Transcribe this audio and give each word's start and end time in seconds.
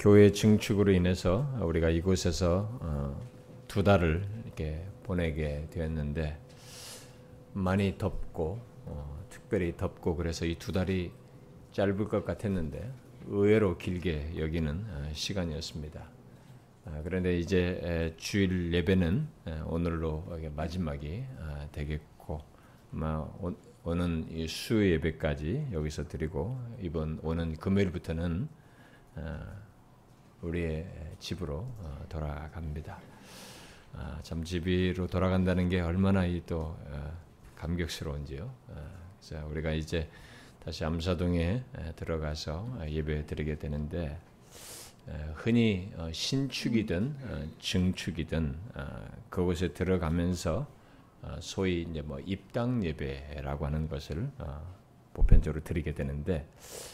교회 0.00 0.32
증축으로 0.32 0.92
인해서 0.92 1.46
우리가 1.60 1.90
이곳에서 1.90 2.78
어, 2.80 3.28
두 3.68 3.82
달을 3.82 4.26
이렇게 4.46 4.82
보내게 5.02 5.68
되었는데 5.70 6.40
많이 7.52 7.98
덥고 7.98 8.58
어, 8.86 9.26
특별히 9.28 9.76
덥고 9.76 10.16
그래서 10.16 10.46
이 10.46 10.56
두 10.58 10.72
달이 10.72 11.12
짧을 11.72 12.08
것 12.08 12.24
같았는데 12.24 12.90
의외로 13.26 13.76
길게 13.76 14.38
여기는 14.38 14.86
어, 14.88 15.10
시간이었습니다. 15.12 16.02
아, 16.86 17.00
그런데 17.04 17.38
이제 17.38 18.14
주일 18.16 18.72
예배는 18.72 19.28
오늘로 19.66 20.24
마지막이 20.56 21.24
아, 21.40 21.68
되겠고 21.72 22.40
아마 22.94 23.28
오는 23.84 24.46
수 24.48 24.82
예배까지 24.82 25.68
여기서 25.72 26.08
드리고 26.08 26.58
이번 26.80 27.18
오는 27.22 27.54
금요일부터는 27.54 28.48
우리의 30.42 30.86
집으로 31.18 31.58
어, 31.58 32.04
돌아갑니다. 32.08 32.98
아, 33.94 34.18
참 34.22 34.44
집으로 34.44 35.06
돌아간다는 35.06 35.68
게 35.68 35.80
얼마나 35.80 36.22
또 36.46 36.76
어, 36.86 37.12
감격스러운지요. 37.56 38.50
어, 38.68 38.90
그래서 39.20 39.46
우리가 39.46 39.72
이제 39.72 40.08
다시 40.64 40.84
암사동에 40.84 41.62
들어가서 41.96 42.80
예배 42.88 43.26
드리게 43.26 43.56
되는데 43.56 44.18
흔히 45.36 45.90
신축이든 46.12 47.16
증축이든 47.58 48.58
그곳에 49.30 49.72
들어가면서 49.72 50.66
소위 51.40 51.86
이제 51.90 52.02
뭐 52.02 52.20
입당 52.20 52.84
예배라고 52.84 53.64
하는 53.64 53.88
것을 53.88 54.28
보편적으로 55.14 55.64
드리게 55.64 55.94
되는데 55.94 56.46
아, 56.46 56.89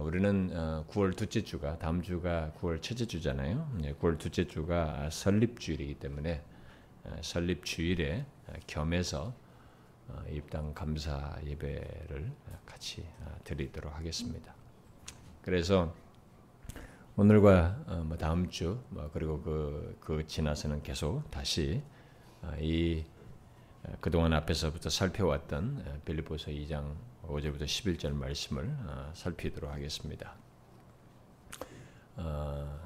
우리는 0.00 0.48
9월 0.88 1.12
어, 1.12 1.16
둘째 1.16 1.42
주가 1.42 1.78
다음 1.78 2.02
주가 2.02 2.52
9월 2.60 2.82
첫째 2.82 3.06
주잖아요. 3.06 3.70
9월 4.00 4.18
둘째 4.18 4.46
주가 4.46 5.08
설립주일이기 5.10 5.94
때문에 5.94 6.42
어, 7.04 7.16
설립주일에 7.20 8.26
어, 8.48 8.52
겸해서 8.66 9.34
입당 10.30 10.72
감사 10.72 11.36
예배를 11.44 12.30
같이 12.64 13.04
드리도록 13.42 13.96
하겠습니다. 13.96 14.54
그래서 15.42 15.92
오늘과 17.16 18.04
뭐 18.04 18.16
다음 18.16 18.48
주뭐 18.48 19.10
그리고 19.12 19.40
그, 19.42 19.96
그 20.00 20.24
지나서는 20.24 20.84
계속 20.84 21.28
다시 21.28 21.82
이 22.60 23.04
그동안 24.00 24.32
앞에서부터 24.32 24.90
살펴왔던 24.90 26.02
빌립보서 26.04 26.52
2장 26.52 26.94
5절부터 27.28 27.64
11절 27.64 28.12
말씀을 28.12 28.64
어, 28.86 29.10
살피도록 29.14 29.70
하겠습니다. 29.70 30.34
어, 32.16 32.80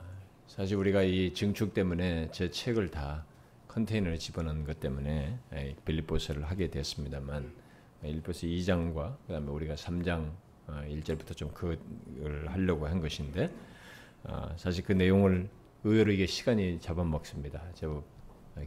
사실 0.46 0.76
우리가 0.76 1.02
이 1.02 1.32
증축 1.34 1.74
때문에 1.74 2.30
제 2.32 2.50
책을 2.50 2.90
다 2.90 3.24
컨테이너에 3.68 4.18
집어넣은 4.18 4.64
것 4.64 4.80
때문에 4.80 5.38
빌립보서를 5.84 6.44
하게 6.44 6.70
됐습니다만 6.70 7.52
빌립보서 8.02 8.46
2장과 8.46 9.16
그다음에 9.26 9.48
우리가 9.48 9.74
3장 9.74 10.32
1절부터 10.66 11.30
어, 11.30 11.34
좀 11.34 11.52
그걸 11.52 11.78
하려고 12.48 12.86
한 12.86 13.00
것인데 13.00 13.50
사실 14.56 14.84
그 14.84 14.92
내용을 14.92 15.48
의외로 15.84 16.10
이게 16.10 16.26
시간이 16.26 16.80
잡아먹습니다. 16.80 17.62
제법 17.74 18.04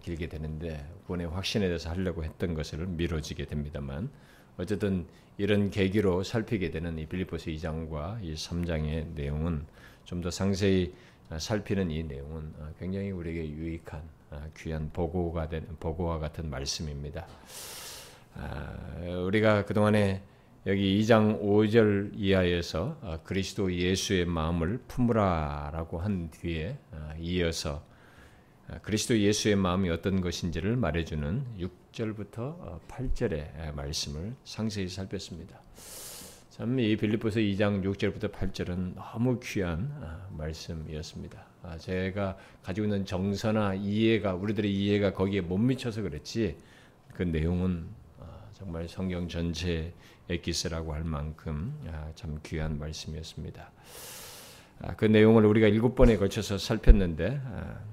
길게 0.02 0.30
되는데 0.30 0.88
구원의 1.06 1.28
확신에 1.28 1.68
대해서 1.68 1.90
하려고 1.90 2.24
했던 2.24 2.54
것을 2.54 2.88
미뤄지게 2.88 3.46
됩니다만 3.46 4.10
어쨌든 4.58 5.06
이런 5.38 5.70
계기로 5.72 6.24
살피게 6.24 6.70
되는 6.72 6.98
이 7.00 7.06
빌립보서 7.08 7.46
2장과 7.52 8.24
이 8.24 8.34
3장의 8.36 9.14
내용은 9.16 9.66
좀 10.06 10.22
더 10.22 10.30
상세히 10.30 10.94
살피는 11.38 11.90
이 11.90 12.04
내용은 12.04 12.54
굉장히 12.80 13.12
우리에게 13.12 13.50
유익한 13.50 14.02
귀한 14.58 14.90
보고가 14.92 15.50
된 15.50 15.66
보고와 15.80 16.20
같은 16.20 16.50
말씀입니다. 16.50 17.26
아, 18.36 18.76
우리가 19.26 19.66
그동안에 19.66 20.22
여기 20.66 21.02
2장 21.02 21.42
5절 21.42 22.12
이하에서 22.16 23.22
그리스도 23.24 23.74
예수의 23.74 24.26
마음을 24.26 24.80
품으라라고 24.88 26.00
한 26.00 26.30
뒤에 26.32 26.78
이어서 27.20 27.84
그리스도 28.82 29.20
예수의 29.20 29.56
마음이 29.56 29.90
어떤 29.90 30.22
것인지를 30.22 30.78
말해주는 30.78 31.44
6절부터 31.60 32.80
8절의 32.88 33.70
어, 33.70 33.74
말씀을 33.76 34.34
상세히 34.46 34.88
살폈습니다. 34.88 35.60
참 36.50 36.80
이 36.80 36.96
빌립보서 36.96 37.40
2장 37.40 37.84
6절부터 37.84 38.32
8절은 38.32 38.96
너무 38.96 39.40
귀한 39.42 39.92
어, 40.02 40.28
말씀이었습니다. 40.38 41.44
아, 41.64 41.78
제가 41.78 42.38
가지고 42.62 42.86
있는 42.86 43.06
정서나 43.06 43.74
이해가 43.74 44.36
우리들의 44.36 44.72
이해가 44.74 45.14
거기에 45.14 45.42
못 45.42 45.58
미쳐서 45.58 46.02
그랬지 46.04 46.56
그 47.14 47.24
내용은 47.24 47.88
어, 48.20 48.50
정말 48.54 48.88
성경 48.88 49.28
전체의 49.28 49.92
기스라고 50.42 50.94
할 50.94 51.04
만큼 51.04 51.74
아, 51.88 52.12
참 52.16 52.40
귀한 52.44 52.80
말씀이었습니다. 52.80 53.72
아, 54.82 54.96
그 54.96 55.06
내용을 55.06 55.46
우리가 55.46 55.68
일곱 55.68 55.96
번에 55.96 56.18
걸쳐서 56.18 56.58
살폈는데 56.58 57.28
음, 57.28 57.42
아, 57.46 57.93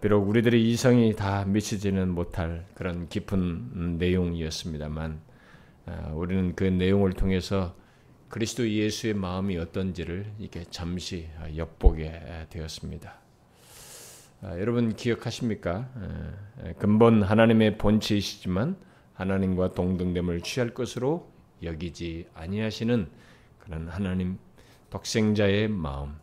비록 0.00 0.28
우리들의 0.28 0.68
이성이 0.68 1.14
다 1.14 1.44
미치지는 1.44 2.10
못할 2.10 2.66
그런 2.74 3.08
깊은 3.08 3.98
내용이었습니다만 3.98 5.20
아, 5.86 6.10
우리는 6.14 6.56
그 6.56 6.64
내용을 6.64 7.12
통해서 7.12 7.76
그리스도 8.28 8.68
예수의 8.68 9.14
마음이 9.14 9.56
어떤지를 9.56 10.26
이렇게 10.40 10.64
잠시 10.70 11.28
엿보게 11.56 12.46
되었습니다. 12.50 13.14
아, 14.42 14.58
여러분 14.58 14.96
기억하십니까? 14.96 15.88
근본 16.78 17.22
하나님의 17.22 17.78
본체이시지만 17.78 18.76
하나님과 19.14 19.74
동등됨을 19.74 20.40
취할 20.40 20.74
것으로 20.74 21.30
여기지 21.62 22.26
아니하시는 22.34 23.08
그런 23.60 23.88
하나님 23.88 24.38
독생자의 24.90 25.68
마음, 25.68 26.16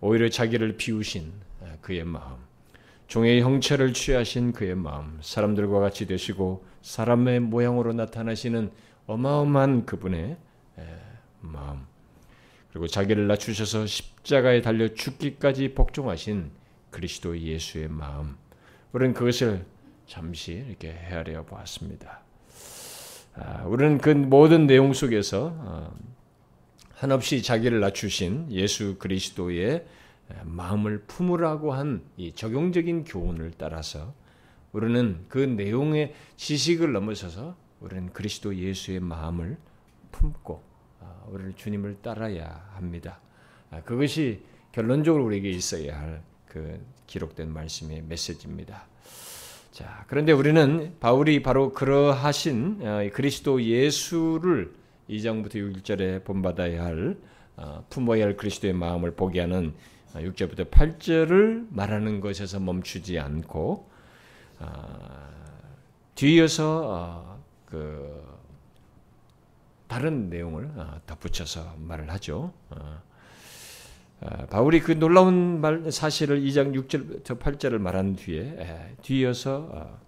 오히려 0.00 0.28
자기를 0.28 0.76
비우신 0.76 1.32
그의 1.80 2.04
마음, 2.04 2.36
종의 3.06 3.42
형체를 3.42 3.92
취하신 3.92 4.52
그의 4.52 4.74
마음, 4.74 5.18
사람들과 5.20 5.80
같이 5.80 6.06
되시고 6.06 6.64
사람의 6.82 7.40
모양으로 7.40 7.92
나타나시는 7.92 8.70
어마어마한 9.06 9.86
그분의 9.86 10.36
마음, 11.40 11.86
그리고 12.70 12.86
자기를 12.86 13.26
낮추셔서 13.26 13.86
십자가에 13.86 14.62
달려 14.62 14.94
죽기까지 14.94 15.74
복종하신 15.74 16.50
그리스도 16.90 17.38
예수의 17.38 17.88
마음, 17.88 18.36
우리는 18.92 19.14
그것을 19.14 19.64
잠시 20.06 20.52
이렇게 20.52 20.92
헤아려 20.92 21.44
보았습니다. 21.44 22.20
아, 23.36 23.64
우리는 23.64 23.98
그 23.98 24.10
모든 24.10 24.66
내용 24.66 24.92
속에서 24.92 25.54
어, 25.56 25.94
한없이 26.94 27.42
자기를 27.42 27.80
낮추신 27.80 28.48
예수 28.50 28.96
그리스도의 28.98 29.86
마음을 30.44 31.02
품으라고 31.06 31.72
한 31.72 32.02
이 32.16 32.32
적용적인 32.32 33.04
교훈을 33.04 33.52
따라서 33.58 34.14
우리는 34.72 35.24
그 35.28 35.38
내용의 35.38 36.14
지식을 36.36 36.92
넘어서서 36.92 37.56
우리는 37.80 38.12
그리스도 38.12 38.54
예수의 38.54 39.00
마음을 39.00 39.56
품고 40.12 40.62
아, 41.00 41.24
우리는 41.28 41.54
주님을 41.56 41.98
따라야 42.02 42.68
합니다. 42.74 43.20
아, 43.70 43.82
그것이 43.82 44.42
결론적으로 44.72 45.24
우리에게 45.24 45.50
있어야 45.50 45.98
할 45.98 46.30
그 46.50 46.84
기록된 47.06 47.52
말씀의 47.52 48.02
메시지입니다. 48.02 48.86
자, 49.70 50.04
그런데 50.08 50.32
우리는 50.32 50.94
바울이 50.98 51.42
바로 51.42 51.72
그러하신 51.72 52.80
어, 52.82 53.08
그리스도 53.12 53.62
예수를 53.62 54.74
2장부터 55.08 55.54
6절에 55.54 56.24
본받아야 56.24 56.84
할 56.84 57.16
어, 57.56 57.84
품어야 57.88 58.24
할 58.24 58.36
그리스도의 58.36 58.72
마음을 58.74 59.12
보게 59.12 59.40
하는 59.40 59.74
6절부터 60.14 60.60
아, 60.60 60.70
8절을 60.70 61.66
말하는 61.70 62.20
것에서 62.20 62.58
멈추지 62.60 63.18
않고 63.18 63.88
아, 64.58 65.28
뒤이어서 66.14 66.82
어, 66.84 67.44
그 67.64 68.22
다른 69.86 70.28
내용을 70.28 70.70
어, 70.76 71.00
덧붙여서 71.06 71.76
말을 71.78 72.10
하죠. 72.10 72.52
어, 72.70 73.02
바울이 74.50 74.80
그 74.80 74.92
놀라운 74.92 75.60
말 75.60 75.90
사실을 75.90 76.42
2장 76.42 76.74
6절부터 76.74 77.40
8절을 77.40 77.78
말한 77.78 78.16
뒤에 78.16 78.94
뒤이어서 79.02 79.98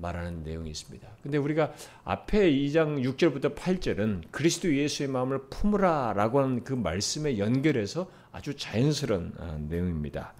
말하는 0.00 0.42
내용이 0.42 0.70
있습니다. 0.70 1.08
근데 1.22 1.38
우리가 1.38 1.72
앞에 2.04 2.50
2장 2.50 3.02
6절부터 3.04 3.54
8절은 3.54 4.22
그리스도 4.30 4.74
예수의 4.74 5.08
마음을 5.08 5.38
품으라라고 5.50 6.40
하는 6.40 6.64
그 6.64 6.72
말씀에 6.72 7.38
연결해서 7.38 8.10
아주 8.32 8.56
자연스러운 8.56 9.34
아, 9.38 9.58
내용입니다. 9.68 10.34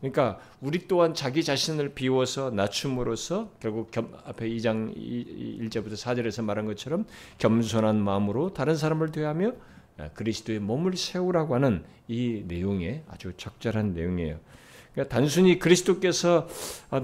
그러니까 0.00 0.40
우리 0.60 0.88
또한 0.88 1.12
자기 1.14 1.44
자신을 1.44 1.90
비워서 1.90 2.50
낮춤으로써 2.50 3.50
결국 3.60 3.90
겸, 3.90 4.14
앞에 4.24 4.48
2장 4.48 4.96
1절부터 4.96 5.92
4절에서 5.92 6.42
말한 6.42 6.64
것처럼 6.66 7.04
겸손한 7.38 8.00
마음으로 8.02 8.54
다른 8.54 8.76
사람을 8.76 9.12
대하며 9.12 9.52
그리스도의 10.14 10.60
몸을 10.60 10.96
세우라고 10.96 11.54
하는 11.54 11.84
이 12.08 12.44
내용에 12.46 13.04
아주 13.08 13.32
적절한 13.36 13.92
내용이에요. 13.92 14.40
그러니까 14.92 15.14
단순히 15.14 15.58
그리스도께서 15.58 16.48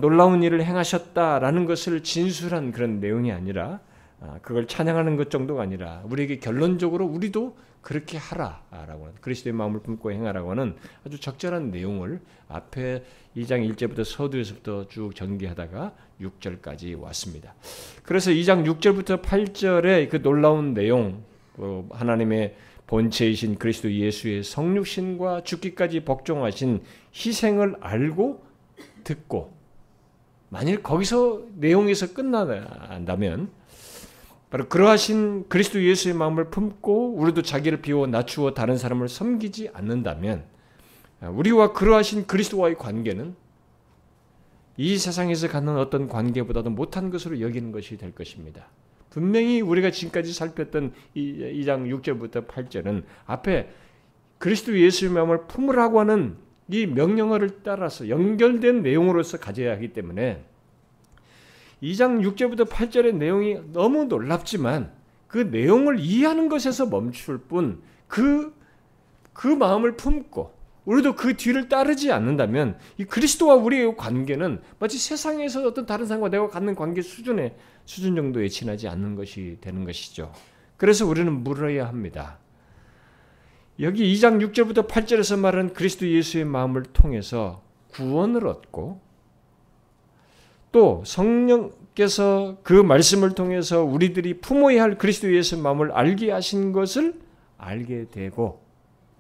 놀라운 0.00 0.42
일을 0.42 0.64
행하셨다라는 0.64 1.66
것을 1.66 2.02
진술한 2.02 2.72
그런 2.72 3.00
내용이 3.00 3.32
아니라 3.32 3.80
아, 4.20 4.38
그걸 4.42 4.66
찬양하는 4.66 5.16
것 5.16 5.30
정도가 5.30 5.62
아니라 5.62 6.02
우리에게 6.06 6.38
결론적으로 6.38 7.04
우리도 7.04 7.56
그렇게 7.86 8.18
하라라고 8.18 9.04
하는 9.04 9.14
그리스도의 9.20 9.52
마음을 9.52 9.80
품고 9.80 10.10
행하라고 10.10 10.50
하는 10.50 10.74
아주 11.06 11.20
적절한 11.20 11.70
내용을 11.70 12.20
앞에 12.48 13.04
2장 13.36 13.76
1절부터 13.76 14.04
서두에서부터 14.04 14.88
쭉 14.88 15.14
전개하다가 15.14 15.92
6절까지 16.20 16.98
왔습니다. 16.98 17.54
그래서 18.02 18.32
2장 18.32 18.66
6절부터 18.66 19.22
8절의 19.22 20.10
그 20.10 20.20
놀라운 20.20 20.74
내용 20.74 21.22
그 21.54 21.86
하나님의 21.92 22.56
본체이신 22.86 23.56
그리스도 23.56 23.92
예수의 23.92 24.44
성육신과 24.44 25.42
죽기까지 25.42 26.04
복종하신 26.04 26.82
희생을 27.14 27.76
알고 27.80 28.44
듣고 29.04 29.52
만일 30.48 30.82
거기서 30.82 31.42
내용에서 31.56 32.12
끝난다면 32.12 33.50
바로 34.50 34.68
그러하신 34.68 35.48
그리스도 35.48 35.82
예수의 35.82 36.14
마음을 36.14 36.50
품고 36.50 37.14
우리도 37.14 37.42
자기를 37.42 37.82
비워 37.82 38.06
낮추어 38.06 38.54
다른 38.54 38.78
사람을 38.78 39.08
섬기지 39.08 39.70
않는다면 39.72 40.44
우리와 41.20 41.72
그러하신 41.72 42.26
그리스도와의 42.26 42.78
관계는 42.78 43.34
이 44.76 44.98
세상에서 44.98 45.48
갖는 45.48 45.76
어떤 45.78 46.06
관계보다도 46.06 46.70
못한 46.70 47.10
것으로 47.10 47.40
여기는 47.40 47.72
것이 47.72 47.96
될 47.96 48.14
것입니다. 48.14 48.68
분명히 49.16 49.62
우리가 49.62 49.90
지금까지 49.90 50.30
살폈던 50.34 50.92
2장 51.16 51.88
6절부터 51.90 52.46
8절은 52.46 53.02
앞에 53.24 53.70
그리스도 54.36 54.78
예수의 54.78 55.10
마음을 55.10 55.46
품으라고 55.46 56.00
하는 56.00 56.36
이 56.68 56.84
명령어를 56.84 57.62
따라서 57.62 58.10
연결된 58.10 58.82
내용으로서 58.82 59.38
가져야 59.38 59.72
하기 59.72 59.94
때문에 59.94 60.44
2장 61.82 62.20
6절부터 62.26 62.68
8절의 62.68 63.14
내용이 63.14 63.72
너무 63.72 64.04
놀랍지만 64.04 64.92
그 65.28 65.38
내용을 65.38 65.98
이해하는 65.98 66.50
것에서 66.50 66.84
멈출 66.84 67.38
뿐 67.38 67.80
그, 68.08 68.54
그 69.32 69.46
마음을 69.46 69.96
품고 69.96 70.54
우리도 70.84 71.16
그 71.16 71.38
뒤를 71.38 71.70
따르지 71.70 72.12
않는다면 72.12 72.78
이 72.98 73.04
그리스도와 73.04 73.54
우리의 73.54 73.96
관계는 73.96 74.60
마치 74.78 74.98
세상에서 74.98 75.66
어떤 75.66 75.86
다른 75.86 76.04
사람과 76.04 76.28
내가 76.28 76.48
갖는 76.48 76.74
관계 76.74 77.00
수준의 77.00 77.54
수준 77.86 78.16
정도에 78.16 78.48
지나지 78.48 78.88
않는 78.88 79.14
것이 79.14 79.56
되는 79.60 79.84
것이죠. 79.84 80.32
그래서 80.76 81.06
우리는 81.06 81.32
물어야 81.32 81.86
합니다. 81.88 82.38
여기 83.80 84.12
2장 84.12 84.42
6절부터 84.44 84.88
8절에서 84.88 85.38
말한 85.38 85.72
그리스도 85.72 86.06
예수의 86.08 86.44
마음을 86.44 86.82
통해서 86.82 87.62
구원을 87.92 88.46
얻고 88.46 89.00
또 90.72 91.02
성령께서 91.06 92.58
그 92.62 92.72
말씀을 92.74 93.34
통해서 93.34 93.82
우리들이 93.84 94.40
품어야 94.40 94.82
할 94.82 94.98
그리스도 94.98 95.32
예수의 95.32 95.62
마음을 95.62 95.92
알게 95.92 96.30
하신 96.30 96.72
것을 96.72 97.20
알게 97.56 98.08
되고 98.10 98.62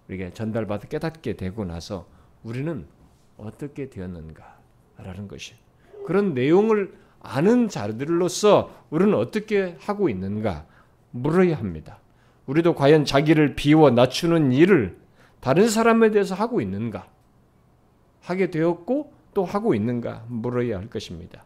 우리가 0.08 0.30
전달받아 0.30 0.88
깨닫게 0.88 1.34
되고 1.34 1.64
나서 1.64 2.06
우리는 2.42 2.86
어떻게 3.36 3.88
되었는가라는 3.90 5.28
것이 5.28 5.54
그런 6.06 6.34
내용을 6.34 7.05
아는 7.26 7.68
자들로서 7.68 8.70
우리는 8.90 9.14
어떻게 9.14 9.76
하고 9.80 10.08
있는가 10.08 10.66
물어야 11.10 11.56
합니다. 11.56 11.98
우리도 12.46 12.74
과연 12.74 13.04
자기를 13.04 13.54
비워 13.56 13.90
낮추는 13.90 14.52
일을 14.52 14.96
다른 15.40 15.68
사람에 15.68 16.10
대해서 16.10 16.34
하고 16.34 16.60
있는가? 16.60 17.06
하게 18.20 18.50
되었고 18.50 19.12
또 19.34 19.44
하고 19.44 19.74
있는가 19.74 20.24
물어야 20.28 20.78
할 20.78 20.88
것입니다. 20.88 21.44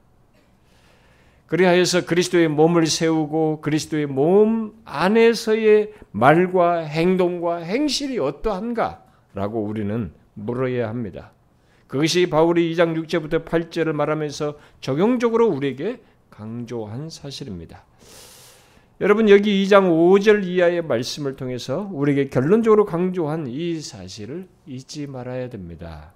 그리하여서 1.46 2.06
그리스도의 2.06 2.48
몸을 2.48 2.86
세우고 2.86 3.60
그리스도의 3.60 4.06
몸 4.06 4.72
안에서의 4.84 5.92
말과 6.12 6.76
행동과 6.76 7.56
행실이 7.56 8.20
어떠한가라고 8.20 9.60
우리는 9.60 10.12
물어야 10.34 10.88
합니다. 10.88 11.32
그것이 11.90 12.30
바울이 12.30 12.72
2장 12.72 12.94
6절부터 12.96 13.44
8절을 13.44 13.92
말하면서 13.92 14.56
적용적으로 14.80 15.48
우리에게 15.48 16.00
강조한 16.30 17.10
사실입니다. 17.10 17.84
여러분 19.00 19.28
여기 19.28 19.64
2장 19.64 19.90
5절 19.90 20.44
이하의 20.44 20.82
말씀을 20.82 21.34
통해서 21.34 21.90
우리에게 21.92 22.28
결론적으로 22.28 22.84
강조한 22.84 23.48
이 23.48 23.80
사실을 23.80 24.46
잊지 24.66 25.08
말아야 25.08 25.48
됩니다. 25.48 26.12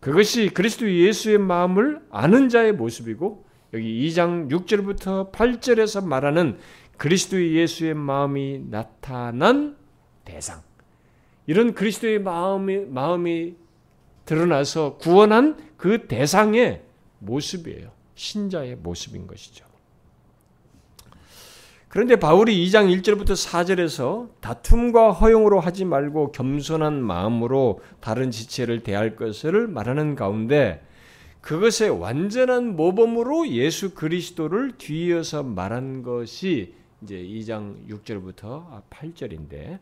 그것이 0.00 0.48
그리스도 0.48 0.90
예수의 0.90 1.38
마음을 1.38 2.00
아는 2.10 2.48
자의 2.48 2.72
모습이고 2.72 3.44
여기 3.74 4.08
2장 4.08 4.50
6절부터 4.50 5.30
8절에서 5.30 6.06
말하는 6.06 6.56
그리스도 6.96 7.46
예수의 7.46 7.92
마음이 7.92 8.62
나타난 8.70 9.76
대상. 10.24 10.62
이런 11.46 11.74
그리스도의 11.74 12.18
마음이, 12.20 12.86
마음이 12.86 13.65
드러나서 14.26 14.98
구원한 14.98 15.56
그 15.76 16.06
대상의 16.06 16.82
모습이에요. 17.20 17.90
신자의 18.14 18.76
모습인 18.76 19.26
것이죠. 19.26 19.64
그런데 21.88 22.16
바울이 22.16 22.66
2장 22.66 22.94
1절부터 22.94 23.30
4절에서 23.30 24.28
다툼과 24.40 25.12
허용으로 25.12 25.60
하지 25.60 25.86
말고 25.86 26.32
겸손한 26.32 27.02
마음으로 27.02 27.80
다른 28.00 28.30
지체를 28.30 28.82
대할 28.82 29.16
것을 29.16 29.66
말하는 29.66 30.14
가운데 30.14 30.84
그것의 31.40 31.90
완전한 31.98 32.76
모범으로 32.76 33.48
예수 33.48 33.94
그리스도를 33.94 34.72
뒤이어서 34.76 35.44
말한 35.44 36.02
것이 36.02 36.74
이제 37.02 37.16
2장 37.16 37.88
6절부터 37.88 38.82
8절인데 38.90 39.78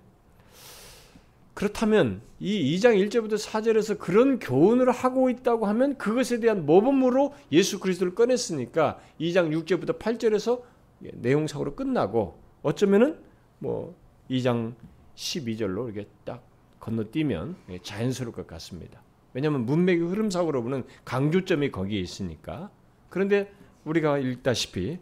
그렇다면 1.55 2.21
이 2.41 2.77
2장 2.77 2.97
1절부터 3.09 3.39
4절에서 3.39 3.99
그런 3.99 4.41
교훈을 4.41 4.91
하고 4.91 5.31
있다고 5.31 5.67
하면 5.67 5.97
그것에 5.97 6.41
대한 6.41 6.67
모범으로 6.67 7.33
예수 7.53 7.79
그리스도를 7.79 8.15
꺼냈으니까 8.15 8.99
2장 9.21 9.51
6절부터 9.65 9.99
8절에서 9.99 10.63
내용상으로 10.99 11.77
끝나고 11.77 12.41
어쩌면은 12.63 13.19
뭐 13.61 13.97
2장 14.31 14.75
12절로 15.15 15.95
이렇게 15.95 16.09
딱 16.25 16.45
건너뛰면 16.81 17.57
자연스러울 17.83 18.35
것 18.35 18.47
같습니다. 18.49 19.03
왜냐하면 19.33 19.65
문맥의 19.65 20.07
흐름상으로 20.09 20.63
보면 20.63 20.85
강조점이 21.05 21.71
거기에 21.71 22.01
있으니까. 22.01 22.71
그런데 23.11 23.53
우리가 23.85 24.19
읽다시피 24.19 24.99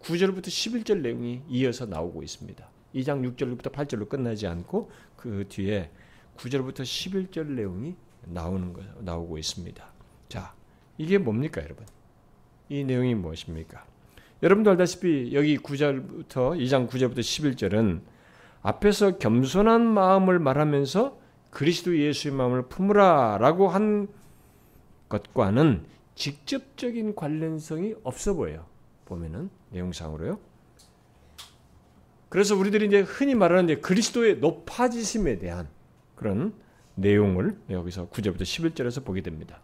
9절부터 0.00 0.46
11절 0.46 1.00
내용이 1.00 1.42
이어서 1.48 1.86
나오고 1.86 2.22
있습니다. 2.22 2.73
2장 2.94 3.36
6절부터 3.36 3.72
8절로 3.72 4.08
끝나지 4.08 4.46
않고 4.46 4.90
그 5.16 5.46
뒤에 5.48 5.90
9절부터 6.36 6.82
11절 6.82 7.46
내용이 7.48 7.96
나오는 8.26 8.72
거 8.72 8.82
나오고 9.00 9.38
있습니다. 9.38 9.84
자, 10.28 10.54
이게 10.98 11.18
뭡니까, 11.18 11.62
여러분? 11.62 11.84
이 12.68 12.84
내용이 12.84 13.14
무엇입니까? 13.14 13.84
여러분도 14.42 14.70
알다시피 14.70 15.30
여기 15.32 15.58
9절부터 15.58 16.58
2장 16.58 16.88
9절부터 16.88 17.18
11절은 17.18 18.00
앞에서 18.62 19.18
겸손한 19.18 19.86
마음을 19.86 20.38
말하면서 20.38 21.18
그리스도 21.50 21.96
예수의 21.96 22.34
마음을 22.34 22.62
품으라라고 22.62 23.68
한 23.68 24.08
것과는 25.08 25.84
직접적인 26.14 27.14
관련성이 27.14 27.94
없어 28.02 28.34
보여요. 28.34 28.66
보면은 29.04 29.50
내용상으로요. 29.70 30.38
그래서 32.34 32.56
우리들이 32.56 32.86
이제 32.86 33.00
흔히 33.00 33.36
말하는 33.36 33.66
이제 33.66 33.76
그리스도의 33.76 34.38
높아지심에 34.38 35.38
대한 35.38 35.68
그런 36.16 36.52
내용을 36.96 37.56
여기서 37.70 38.08
9절부터 38.08 38.42
11절에서 38.42 39.04
보게 39.04 39.20
됩니다. 39.20 39.60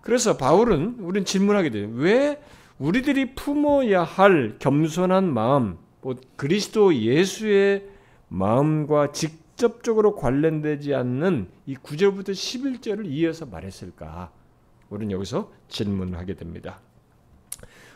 그래서 0.00 0.38
바울은 0.38 0.96
우리는 1.00 1.26
질문하게 1.26 1.68
돼요. 1.68 1.90
왜 1.92 2.40
우리들이 2.78 3.34
품어야 3.34 4.02
할 4.02 4.56
겸손한 4.58 5.30
마음, 5.30 5.76
뭐 6.00 6.16
그리스도 6.36 6.94
예수의 6.94 7.90
마음과 8.28 9.12
직 9.12 9.50
직접적으로 9.60 10.16
관련되지 10.16 10.94
않는 10.94 11.50
이 11.66 11.74
9절부터 11.74 12.30
11절을 12.30 13.04
이어서 13.04 13.44
말했을까? 13.44 14.32
우리는 14.88 15.12
여기서 15.12 15.52
질문을 15.68 16.18
하게 16.18 16.34
됩니다. 16.34 16.80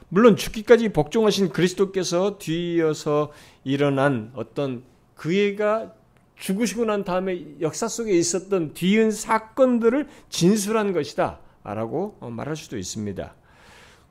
물론 0.08 0.37
죽기까지 0.37 0.90
복종하신 0.90 1.50
그리스도께서 1.50 2.38
뒤이어서 2.38 3.32
일어난 3.64 4.30
어떤 4.34 4.82
그애가 5.16 5.92
죽으시고 6.37 6.84
난 6.84 7.04
다음에 7.04 7.44
역사 7.61 7.88
속에 7.88 8.12
있었던 8.12 8.75
뒤은 8.75 9.11
사건들을 9.11 10.08
진술한 10.28 10.92
것이다. 10.92 11.40
라고 11.64 12.18
말할 12.20 12.56
수도 12.56 12.76
있습니다. 12.76 13.34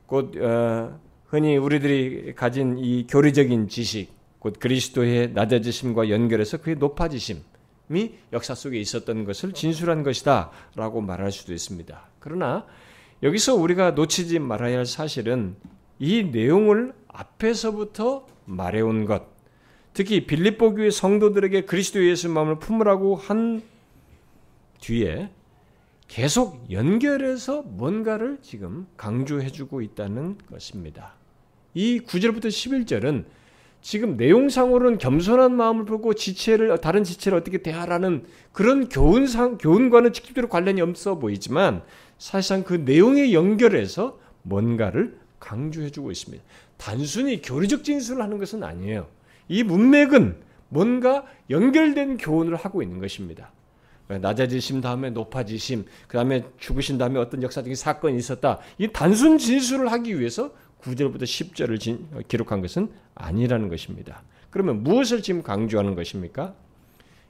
곧, 0.06 0.36
어, 0.38 0.98
흔히 1.26 1.56
우리들이 1.56 2.34
가진 2.34 2.78
이 2.78 3.06
교리적인 3.06 3.68
지식, 3.68 4.12
곧 4.40 4.58
그리스도의 4.58 5.32
낮아지심과 5.32 6.10
연결해서 6.10 6.58
그의 6.58 6.76
높아지심이 6.76 7.44
역사 8.32 8.54
속에 8.54 8.78
있었던 8.78 9.24
것을 9.24 9.52
진술한 9.52 10.02
것이다 10.02 10.50
라고 10.74 11.00
말할 11.00 11.30
수도 11.30 11.52
있습니다. 11.52 12.08
그러나 12.18 12.66
여기서 13.22 13.54
우리가 13.54 13.92
놓치지 13.92 14.40
말아야 14.40 14.78
할 14.78 14.86
사실은 14.86 15.56
이 16.04 16.24
내용을 16.24 16.92
앞에서부터 17.08 18.26
말해온 18.44 19.06
것, 19.06 19.22
특히 19.94 20.26
빌립보 20.26 20.74
교회 20.74 20.90
성도들에게 20.90 21.62
그리스도 21.62 22.06
예수 22.06 22.28
마음을 22.28 22.58
품으라고 22.58 23.16
한 23.16 23.62
뒤에 24.82 25.30
계속 26.06 26.70
연결해서 26.70 27.62
뭔가를 27.62 28.36
지금 28.42 28.86
강조해주고 28.98 29.80
있다는 29.80 30.36
것입니다. 30.50 31.14
이 31.72 32.00
9절부터 32.00 32.48
11절은 32.48 33.24
지금 33.80 34.18
내용상으로는 34.18 34.98
겸손한 34.98 35.56
마음을 35.56 35.86
보고 35.86 36.12
지체를 36.12 36.78
다른 36.82 37.02
지체를 37.02 37.38
어떻게 37.38 37.62
대하라는 37.62 38.26
그런 38.52 38.90
교훈상 38.90 39.56
교훈과는 39.56 40.12
직접적으로 40.12 40.50
관련이 40.50 40.82
없어 40.82 41.18
보이지만 41.18 41.82
사실상 42.18 42.62
그 42.62 42.74
내용에 42.74 43.32
연결해서 43.32 44.18
뭔가를 44.42 45.23
강조해주고 45.44 46.10
있습니다. 46.10 46.42
단순히 46.78 47.42
교리적 47.42 47.84
진술을 47.84 48.22
하는 48.22 48.38
것은 48.38 48.62
아니에요. 48.62 49.08
이 49.48 49.62
문맥은 49.62 50.36
뭔가 50.70 51.26
연결된 51.50 52.16
교훈을 52.16 52.56
하고 52.56 52.82
있는 52.82 52.98
것입니다. 52.98 53.52
낮아지심 54.08 54.80
다음에 54.80 55.10
높아지심, 55.10 55.84
그 56.08 56.16
다음에 56.16 56.44
죽으신 56.58 56.98
다음에 56.98 57.18
어떤 57.18 57.42
역사적인 57.42 57.74
사건이 57.74 58.16
있었다. 58.16 58.58
이 58.78 58.88
단순 58.92 59.38
진술을 59.38 59.92
하기 59.92 60.18
위해서 60.18 60.52
9절부터 60.82 61.22
10절을 61.22 61.80
진, 61.80 62.06
기록한 62.28 62.60
것은 62.60 62.90
아니라는 63.14 63.68
것입니다. 63.68 64.22
그러면 64.50 64.82
무엇을 64.82 65.22
지금 65.22 65.42
강조하는 65.42 65.94
것입니까? 65.94 66.54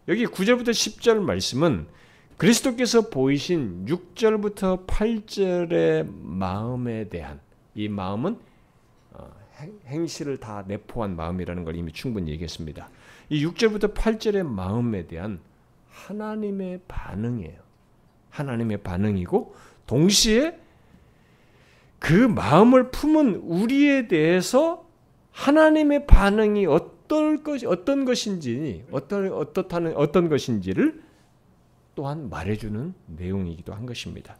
여기 0.09 0.27
9절부터 0.27 0.71
10절 0.71 1.19
말씀은 1.19 1.87
그리스도께서 2.37 3.09
보이신 3.09 3.87
6절부터 3.87 4.87
8절의 4.87 6.11
마음에 6.21 7.09
대한 7.09 7.41
이 7.75 7.89
마음은 7.89 8.39
어, 9.13 9.31
행실을 9.87 10.39
다 10.39 10.65
내포한 10.67 11.17
마음이라는 11.17 11.65
걸 11.65 11.77
이미 11.77 11.93
충분히 11.93 12.31
얘기했습니다. 12.33 12.89
이 13.31 13.47
6절부터 13.47 13.95
8절의 13.95 14.45
마음에 14.45 15.07
대한 15.07 15.41
하나님의 15.91 16.83
반응이에요. 16.89 17.63
하나님의 18.31 18.83
반응이고 18.83 19.55
동시에 19.87 20.59
그 21.99 22.13
마음을 22.13 22.91
품은 22.91 23.37
우리에 23.37 24.09
대해서 24.09 24.87
하나님의 25.31 26.07
반응이 26.07 26.67
어떨 26.67 27.43
것 27.43 27.65
어떤 27.65 28.05
것인지 28.05 28.85
어떤 28.91 29.33
어떻다는 29.33 29.97
어떤 29.97 30.29
것인지를 30.29 31.03
또한 31.95 32.29
말해주는 32.29 32.95
내용이기도 33.07 33.73
한 33.73 33.87
것입니다. 33.87 34.37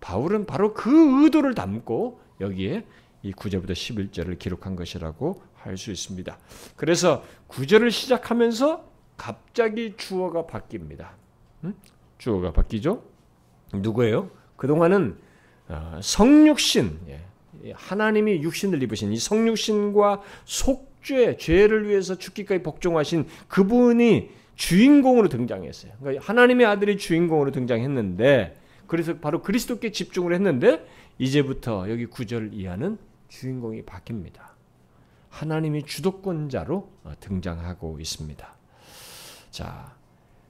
바울은 0.00 0.46
바로 0.46 0.72
그 0.72 1.22
의도를 1.22 1.54
담고 1.54 2.20
여기에 2.42 2.84
이 3.22 3.32
9절부터 3.32 3.70
11절을 3.70 4.38
기록한 4.38 4.76
것이라고 4.76 5.40
할 5.54 5.76
수 5.76 5.92
있습니다. 5.92 6.38
그래서 6.76 7.24
9절을 7.48 7.90
시작하면서 7.90 8.84
갑자기 9.16 9.94
주어가 9.96 10.44
바뀝니다. 10.44 11.10
음? 11.64 11.74
주어가 12.18 12.52
바뀌죠? 12.52 13.04
누구예요? 13.72 14.30
그동안은 14.56 15.16
어, 15.68 16.00
성육신, 16.02 16.98
예, 17.08 17.20
하나님이 17.74 18.42
육신을 18.42 18.82
입으신 18.82 19.12
이 19.12 19.16
성육신과 19.16 20.22
속죄, 20.44 21.36
죄를 21.36 21.88
위해서 21.88 22.18
죽기까지 22.18 22.62
복종하신 22.62 23.26
그분이 23.48 24.30
주인공으로 24.56 25.28
등장했어요. 25.28 25.92
그러니까 26.00 26.24
하나님의 26.26 26.66
아들이 26.66 26.98
주인공으로 26.98 27.52
등장했는데, 27.52 28.60
그래서 28.86 29.16
바로 29.18 29.40
그리스도께 29.40 29.92
집중을 29.92 30.34
했는데, 30.34 30.84
이제부터 31.18 31.88
여기 31.90 32.06
구절 32.06 32.52
이하는 32.52 32.98
주인공이 33.28 33.82
바뀝니다. 33.82 34.52
하나님이 35.28 35.84
주도권자로 35.84 36.90
어, 37.04 37.12
등장하고 37.20 37.98
있습니다. 38.00 38.54
자, 39.50 39.96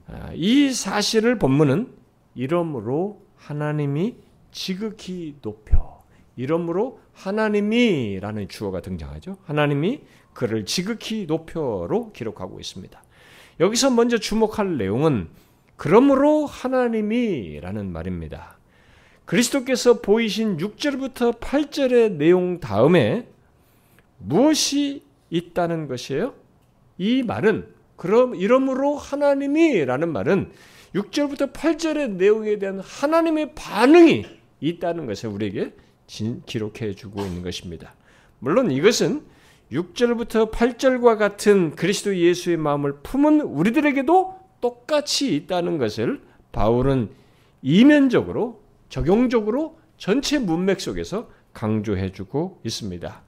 아, 0.07 0.31
이 0.33 0.71
사실을 0.71 1.39
본문은 1.39 1.93
이러므로 2.35 3.25
하나님이 3.37 4.17
지극히 4.51 5.37
높여 5.41 6.03
이러므로 6.35 6.99
하나님이라는 7.13 8.47
주어가 8.49 8.81
등장하죠. 8.81 9.37
하나님이 9.43 10.01
그를 10.33 10.65
지극히 10.65 11.25
높여로 11.27 12.11
기록하고 12.11 12.59
있습니다. 12.59 13.01
여기서 13.59 13.91
먼저 13.91 14.17
주목할 14.17 14.77
내용은 14.77 15.29
그러므로 15.75 16.45
하나님이라는 16.45 17.91
말입니다. 17.91 18.57
그리스도께서 19.25 20.01
보이신 20.01 20.57
6절부터 20.57 21.39
8절의 21.39 22.13
내용 22.13 22.59
다음에 22.59 23.27
무엇이 24.17 25.03
있다는 25.29 25.87
것이에요? 25.87 26.33
이 26.97 27.23
말은 27.23 27.67
그럼 27.95 28.35
이러므로 28.35 28.95
하나님이라는 28.95 30.11
말은 30.11 30.51
6절부터 30.93 31.53
8절의 31.53 32.11
내용에 32.11 32.59
대한 32.59 32.79
하나님의 32.79 33.55
반응이 33.55 34.25
있다는 34.59 35.05
것을 35.05 35.29
우리에게 35.29 35.73
기록해 36.45 36.93
주고 36.95 37.21
있는 37.21 37.41
것입니다. 37.41 37.95
물론 38.39 38.71
이것은 38.71 39.23
6절부터 39.71 40.51
8절과 40.51 41.17
같은 41.17 41.75
그리스도 41.75 42.15
예수의 42.15 42.57
마음을 42.57 42.97
품은 43.01 43.41
우리들에게도 43.41 44.39
똑같이 44.61 45.35
있다는 45.35 45.77
것을 45.77 46.21
바울은 46.51 47.09
이면적으로 47.61 48.62
적용적으로 48.93 49.79
전체 49.97 50.37
문맥 50.37 50.79
속에서 50.79 51.27
강조해 51.51 52.11
주고 52.11 52.61
있습니다. 52.63 53.23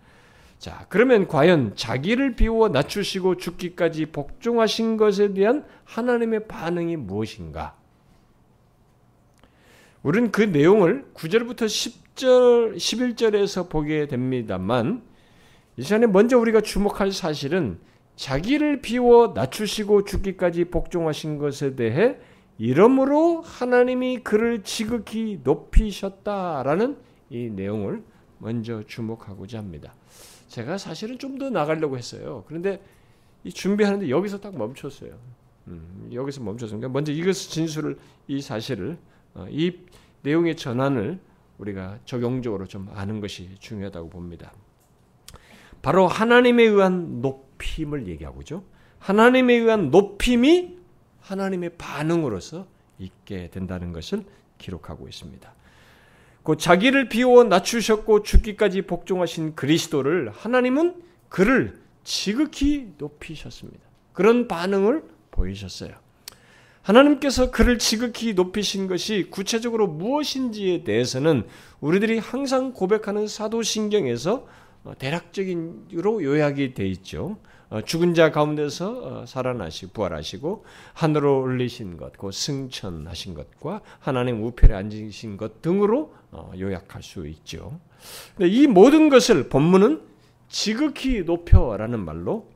자, 0.59 0.85
그러면 0.89 1.27
과연 1.27 1.75
자기를 1.75 2.35
비워 2.35 2.69
낮추시고 2.69 3.37
죽기까지 3.37 4.05
복종하신 4.07 4.95
것에 4.95 5.33
대한 5.33 5.65
하나님의 5.85 6.47
반응이 6.47 6.97
무엇인가? 6.97 7.75
우리는 10.03 10.31
그 10.31 10.43
내용을 10.43 11.07
9절부터 11.15 11.65
10절, 11.65 12.75
11절에서 12.75 13.67
보게 13.67 14.05
됩니다만, 14.05 15.01
이 15.77 15.81
시간에 15.81 16.05
먼저 16.05 16.37
우리가 16.37 16.61
주목할 16.61 17.11
사실은 17.11 17.79
자기를 18.15 18.81
비워 18.81 19.33
낮추시고 19.33 20.05
죽기까지 20.05 20.65
복종하신 20.65 21.39
것에 21.39 21.75
대해 21.75 22.17
이러므로 22.57 23.41
하나님이 23.41 24.19
그를 24.19 24.63
지극히 24.63 25.39
높이셨다라는 25.43 26.97
이 27.29 27.49
내용을 27.49 28.03
먼저 28.37 28.83
주목하고자 28.83 29.57
합니다. 29.57 29.93
제가 30.47 30.77
사실은 30.77 31.17
좀 31.17 31.37
더 31.37 31.49
나가려고 31.49 31.97
했어요. 31.97 32.43
그런데 32.47 32.81
이 33.43 33.51
준비하는데 33.51 34.09
여기서 34.09 34.39
딱 34.39 34.57
멈췄어요. 34.57 35.17
음, 35.67 36.09
여기서 36.13 36.41
멈췄습니다. 36.41 36.87
그러니까 36.87 36.93
먼저 36.93 37.11
이것 37.11 37.33
진술을 37.33 37.97
이 38.27 38.41
사실을 38.41 38.97
어, 39.33 39.47
이 39.49 39.79
내용의 40.21 40.55
전환을 40.55 41.19
우리가 41.57 41.99
적용적으로 42.05 42.65
좀 42.67 42.89
아는 42.93 43.19
것이 43.19 43.49
중요하다고 43.59 44.09
봅니다. 44.09 44.53
바로 45.81 46.07
하나님에 46.07 46.63
의한 46.63 47.21
높임을 47.21 48.07
얘기하고 48.07 48.43
죠 48.43 48.63
하나님에 48.99 49.53
의한 49.55 49.91
높임이 49.91 50.74
하나님의 51.25 51.71
반응으로서 51.77 52.67
있게 52.99 53.49
된다는 53.49 53.91
것을 53.91 54.23
기록하고 54.57 55.07
있습니다. 55.07 55.53
그 56.43 56.57
자기를 56.57 57.09
비워 57.09 57.43
낮추셨고 57.43 58.23
죽기까지 58.23 58.83
복종하신 58.83 59.55
그리스도를 59.55 60.29
하나님은 60.29 61.01
그를 61.29 61.79
지극히 62.03 62.93
높이셨습니다. 62.99 63.79
그런 64.13 64.47
반응을 64.47 65.03
보이셨어요. 65.31 65.91
하나님께서 66.83 67.49
그를 67.49 67.79
지극히 67.79 68.35
높이신 68.35 68.87
것이 68.87 69.27
구체적으로 69.31 69.87
무엇인지에 69.87 70.83
대해서는 70.83 71.47
우리들이 71.81 72.19
항상 72.19 72.73
고백하는 72.73 73.27
사도신경에서 73.27 74.47
어, 74.83 74.93
대략적인으로 74.99 76.23
요약이 76.23 76.75
돼 76.75 76.87
있죠. 76.89 77.39
어, 77.69 77.81
죽은 77.81 78.13
자 78.13 78.31
가운데서 78.31 79.01
어, 79.01 79.25
살아나시고 79.25 79.93
부활하시고 79.93 80.65
하늘로 80.93 81.41
올리신 81.41 81.97
것, 81.97 82.17
그 82.17 82.31
승천하신 82.31 83.33
것과 83.33 83.81
하나님 83.99 84.43
우편에 84.43 84.73
앉으신 84.73 85.37
것 85.37 85.61
등으로 85.61 86.13
요약할 86.57 87.01
수 87.01 87.27
있죠. 87.27 87.79
이 88.39 88.67
모든 88.67 89.09
것을 89.09 89.47
본문은 89.47 90.01
지극히 90.49 91.23
높여라는 91.23 92.03
말로 92.03 92.49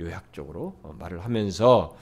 요약적으로 0.00 0.76
말을 0.98 1.24
하면서 1.24 1.96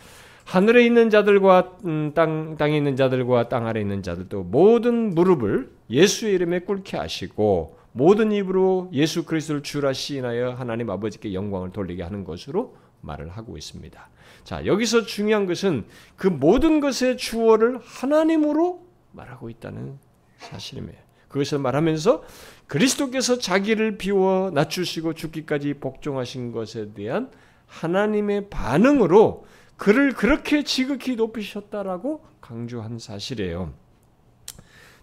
하늘에 0.45 0.85
있는 0.85 1.11
자들과 1.11 1.79
음, 1.87 2.13
땅, 2.15 2.57
땅에 2.57 2.77
있는 2.77 2.97
자들과 2.97 3.49
땅 3.49 3.67
아래 3.67 3.81
있는 3.81 4.03
자들도 4.03 4.45
모든 4.45 5.15
무릎을 5.15 5.71
예수의 5.91 6.35
이름에 6.35 6.61
꿇게 6.61 6.97
하시고 6.97 7.79
모든 7.97 8.33
입으로 8.33 8.91
예수 8.93 9.25
그리스도를 9.25 9.63
주라 9.63 9.93
시인하여 9.93 10.51
하나님 10.51 10.91
아버지께 10.91 11.33
영광을 11.33 11.71
돌리게 11.71 12.03
하는 12.03 12.25
것으로 12.25 12.77
말을 13.03 13.29
하고 13.29 13.57
있습니다. 13.57 14.09
자, 14.43 14.67
여기서 14.67 15.07
중요한 15.07 15.47
것은 15.47 15.85
그 16.17 16.27
모든 16.27 16.81
것의 16.81 17.17
주어를 17.17 17.79
하나님으로 17.79 18.85
말하고 19.13 19.49
있다는 19.49 19.97
사실이에요. 20.39 21.05
그것을 21.29 21.61
말하면서 21.61 22.25
그리스도께서 22.67 23.39
자기를 23.39 23.97
비워 23.97 24.51
낮추시고 24.53 25.15
죽기까지 25.15 25.75
복종하신 25.75 26.51
것에 26.51 26.93
대한 26.95 27.31
하나님의 27.67 28.51
반응으로 28.51 29.47
그를 29.77 30.15
그렇게 30.15 30.65
지극히 30.65 31.15
높이셨다라고 31.15 32.25
강조한 32.41 32.99
사실이에요. 32.99 33.73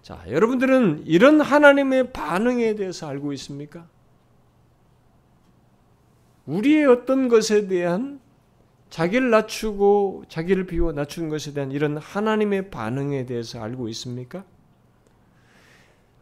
자, 0.02 0.24
여러분들은 0.28 1.04
이런 1.06 1.42
하나님의 1.42 2.12
반응에 2.12 2.76
대해서 2.76 3.08
알고 3.08 3.34
있습니까? 3.34 3.88
우리의 6.46 6.88
어떤 6.88 7.28
것에 7.28 7.68
대한 7.68 8.20
자기를 8.90 9.30
낮추고 9.30 10.26
자기를 10.28 10.66
비워 10.66 10.92
낮추는 10.92 11.30
것에 11.30 11.54
대한 11.54 11.72
이런 11.72 11.98
하나님의 11.98 12.72
반응에 12.72 13.26
대해서 13.26 13.62
알고 13.62 13.88
있습니까? 13.90 14.44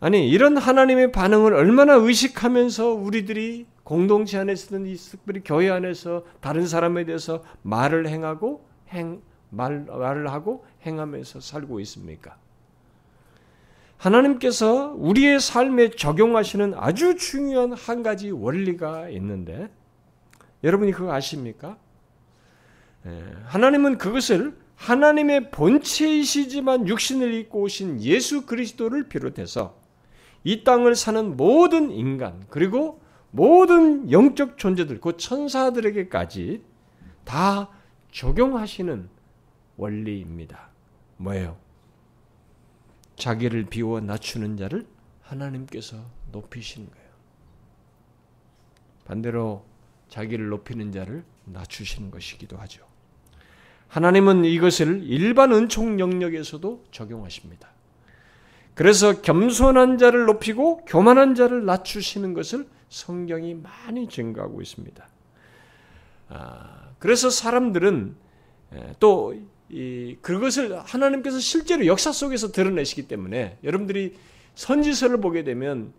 아니, 0.02 0.30
이런 0.30 0.58
하나님의 0.58 1.12
반응을 1.12 1.54
얼마나 1.54 1.96
의식하면서 1.96 2.94
우리들이 2.94 3.66
공동체 3.84 4.38
안에서든 4.38 4.94
특별히 4.96 5.42
교회 5.44 5.70
안에서 5.70 6.24
다른 6.42 6.68
사람에 6.68 7.06
대해서 7.06 7.44
말을 7.64 8.08
행하고 8.08 8.66
행, 8.90 9.22
말, 9.50 9.86
말을 9.86 10.32
하고 10.32 10.66
행하면서 10.86 11.40
살고 11.40 11.80
있습니까? 11.82 12.38
하나님께서 14.00 14.94
우리의 14.98 15.40
삶에 15.40 15.92
적용하시는 15.92 16.74
아주 16.76 17.18
중요한 17.18 17.74
한 17.74 18.02
가지 18.02 18.32
원리가 18.32 19.10
있는데 19.10 19.70
여러분이 20.64 20.94
그거 20.94 21.14
아십니까? 21.14 21.78
예, 23.06 23.24
하나님은 23.46 23.98
그것을 23.98 24.58
하나님의 24.76 25.52
본체이시지만 25.52 26.88
육신을 26.88 27.34
입고 27.34 27.62
오신 27.62 28.02
예수 28.02 28.46
그리스도를 28.46 29.10
비롯해서 29.10 29.78
이 30.46 30.64
땅을 30.64 30.96
사는 30.96 31.36
모든 31.36 31.92
인간 31.92 32.46
그리고 32.50 33.02
모든 33.32 34.10
영적 34.10 34.58
존재들, 34.58 35.02
그 35.02 35.18
천사들에게까지 35.18 36.64
다 37.26 37.70
적용하시는 38.12 39.10
원리입니다. 39.78 40.70
뭐예요? 41.18 41.58
자기를 43.20 43.66
비워 43.66 44.00
낮추는 44.00 44.58
자를 44.58 44.88
하나님께서 45.22 46.04
높이시는 46.32 46.90
거예요. 46.90 47.10
반대로 49.06 49.66
자기를 50.08 50.50
높이는 50.50 50.92
자를 50.92 51.24
낮추시는 51.46 52.10
것이기도 52.12 52.58
하죠. 52.58 52.88
하나님은 53.88 54.46
이것을 54.46 55.04
일반 55.04 55.52
은총 55.52 56.00
영역에서도 56.00 56.86
적용하십니다. 56.92 57.70
그래서 58.76 59.22
겸손한 59.22 59.98
자를 59.98 60.26
높이고 60.26 60.86
교만한 60.86 61.36
자를 61.36 61.66
낮추시는 61.66 62.34
것을 62.34 62.68
성경이 62.90 63.56
많이 63.56 64.08
증거하고 64.08 64.62
있습니다. 64.62 65.08
아, 66.30 66.90
그래서 67.00 67.30
사람들은 67.30 68.16
또 69.00 69.36
그것을 70.22 70.80
하나님께서 70.80 71.40
실제로 71.40 71.86
역사 71.86 72.12
속에서 72.12 72.52
드러내시기 72.52 73.08
때문에 73.08 73.58
여러분들이 73.64 74.16
선지서를 74.56 75.22
보게 75.22 75.44
되면 75.44 75.94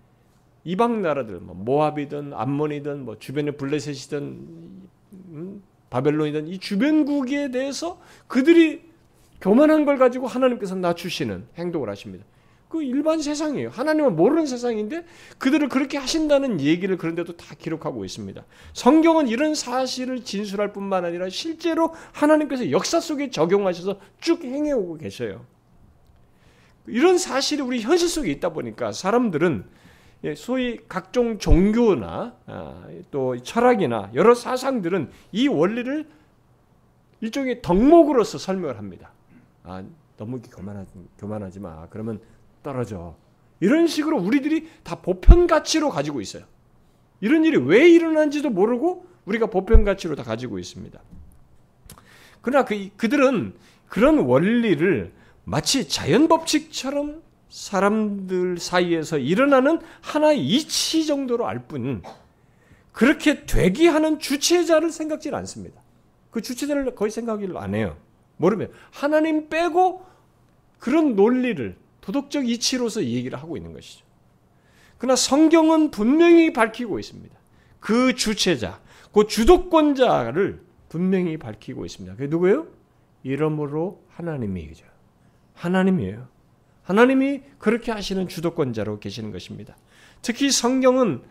이방 0.65 1.03
나라들, 1.03 1.41
뭐 1.41 1.55
모압이든 1.55 2.33
암몬이든 2.35 3.05
뭐 3.05 3.19
주변의 3.19 3.57
블레셋이든 3.57 4.21
음, 5.31 5.63
바벨론이든 5.89 6.49
이 6.49 6.59
주변국에 6.59 7.51
대해서 7.51 8.01
그들이 8.27 8.83
교만한 9.41 9.85
걸 9.85 9.97
가지고 9.99 10.27
하나님께서 10.27 10.75
낮추시는 10.75 11.47
행동을 11.57 11.89
하십니다. 11.89 12.25
그 12.71 12.85
일반 12.85 13.21
세상이에요. 13.21 13.69
하나님은 13.71 14.15
모르는 14.15 14.47
세상인데 14.47 15.05
그들을 15.39 15.69
그렇게 15.69 15.99
하신다는 15.99 16.61
얘기를 16.61 16.97
그런데도 16.97 17.37
다 17.37 17.57
기록하고 17.59 18.05
있습니다. 18.05 18.45
성경은 18.75 19.27
이런 19.27 19.57
사실을 19.57 20.25
진술할 20.25 20.73
뿐만 20.73 21.05
아니라 21.05 21.29
실제로 21.29 21.93
하나님께서 22.13 22.71
역사 22.71 23.01
속에 23.01 23.31
적용하셔서 23.31 23.99
쭉 24.21 24.45
행해오고 24.45 24.99
계셔요. 24.99 25.45
이런 26.87 27.19
사실이 27.19 27.61
우리 27.61 27.81
현실 27.81 28.09
속에 28.09 28.31
있다 28.31 28.51
보니까 28.51 28.93
사람들은 28.93 29.65
예, 30.23 30.37
소위 30.37 30.79
각종 30.87 31.39
종교나 31.39 32.37
아, 32.47 32.87
또 33.11 33.37
철학이나 33.43 34.11
여러 34.15 34.33
사상들은 34.33 35.11
이 35.33 35.49
원리를 35.49 36.07
일종의 37.21 37.63
덕목으로서 37.63 38.39
설명을 38.39 38.79
합니다. 38.79 39.11
아, 39.65 39.83
너무 40.17 40.41
교만하지, 40.41 40.93
교만하지 41.19 41.59
마. 41.59 41.89
그러면 41.89 42.21
떨어져. 42.63 43.17
이런 43.61 43.87
식으로 43.87 44.19
우리들이 44.19 44.69
다 44.83 44.97
보편 44.97 45.47
가치로 45.47 45.91
가지고 45.91 46.21
있어요. 46.21 46.45
이런 47.21 47.45
일이 47.45 47.59
왜 47.59 47.89
일어난지도 47.89 48.51
모르고 48.51 49.07
우리가 49.27 49.47
보편 49.47 49.85
가치로 49.85 50.17
다 50.17 50.23
가지고 50.23 50.59
있습니다. 50.59 50.99
그러나 52.41 52.65
그, 52.65 52.89
그들은 52.97 53.55
그런 53.87 54.19
원리를 54.19 55.13
마치 55.45 55.89
자연 55.89 56.29
법칙처럼 56.29 57.23
사람들 57.51 58.59
사이에서 58.59 59.19
일어나는 59.19 59.81
하나의 60.01 60.47
이치 60.47 61.05
정도로 61.05 61.47
알 61.47 61.67
뿐, 61.67 62.03
그렇게 62.93 63.45
되게 63.45 63.89
하는 63.89 64.19
주체자를 64.19 64.91
생각지 64.91 65.35
않습니다. 65.35 65.81
그 66.31 66.41
주체자를 66.41 66.95
거의 66.95 67.11
생각을 67.11 67.57
안 67.57 67.75
해요. 67.75 67.97
모르면 68.37 68.71
하나님 68.91 69.49
빼고 69.49 70.05
그런 70.79 71.17
논리를 71.17 71.77
도덕적 72.11 72.49
이치로서 72.49 73.05
얘기를 73.05 73.39
하고 73.39 73.57
있는 73.57 73.73
것이죠. 73.73 74.05
그러나 74.99 75.15
성경은 75.17 75.91
분명히 75.91 76.53
밝히고 76.53 76.99
있습니다. 76.99 77.35
그 77.79 78.15
주체자, 78.15 78.81
그 79.13 79.27
주도권자를 79.27 80.61
분명히 80.89 81.37
밝히고 81.37 81.87
있습니다. 81.87 82.17
그게 82.17 82.29
누구예요? 82.29 82.67
이름으로 83.23 84.03
하나님이죠. 84.09 84.85
하나님이에요. 85.55 86.27
하나님이 86.83 87.43
그렇게 87.59 87.93
하시는 87.93 88.27
주도권자로 88.27 88.99
계시는 88.99 89.31
것입니다. 89.31 89.77
특히 90.21 90.51
성경은 90.51 91.23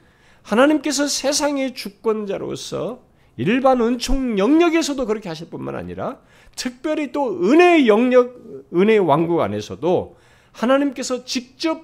하나님께서 0.42 1.08
세상의 1.08 1.74
주권자로서 1.76 3.04
일반 3.36 3.82
은총 3.82 4.40
영역에서도 4.40 5.06
그렇게 5.06 5.30
하실 5.30 5.50
뿐만 5.50 5.76
아니라 5.76 6.22
특별히 6.56 7.12
또 7.12 7.44
은혜의 7.44 7.88
영역, 7.88 8.38
은혜의 8.74 9.00
왕국 9.00 9.42
안에서도 9.42 10.18
하나님께서 10.52 11.26
직접 11.26 11.84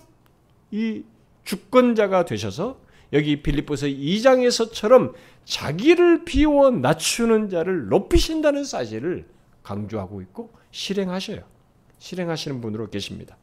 이 0.71 1.03
주권자가 1.43 2.25
되셔서 2.25 2.79
여기 3.13 3.41
빌립보서 3.41 3.87
2장에서처럼 3.87 5.13
자기를 5.45 6.25
비워 6.25 6.71
낮추는 6.71 7.49
자를 7.49 7.87
높이신다는 7.87 8.63
사실을 8.63 9.25
강조하고 9.63 10.21
있고 10.21 10.51
실행하셔요. 10.71 11.41
실행하시는 11.99 12.61
분으로 12.61 12.89
계십니다. 12.89 13.37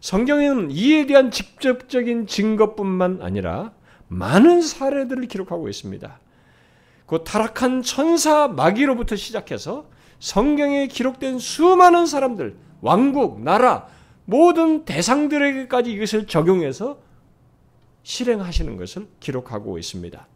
성경에는 0.00 0.70
이에 0.70 1.06
대한 1.06 1.30
직접적인 1.30 2.26
증거뿐만 2.26 3.20
아니라 3.20 3.72
많은 4.06 4.62
사례들을 4.62 5.26
기록하고 5.26 5.68
있습니다. 5.68 6.20
그 7.06 7.24
타락한 7.24 7.82
천사 7.82 8.48
마귀로부터 8.48 9.16
시작해서 9.16 9.86
성경에 10.20 10.86
기록된 10.86 11.38
수많은 11.38 12.06
사람들, 12.06 12.56
왕국, 12.80 13.42
나라, 13.42 13.86
모든 14.30 14.84
대상들에게까지 14.84 15.90
이것을 15.90 16.26
적용해서 16.26 17.00
실행하시는 18.02 18.76
것을 18.76 19.08
기록하고 19.20 19.78
있습니다. 19.78 20.28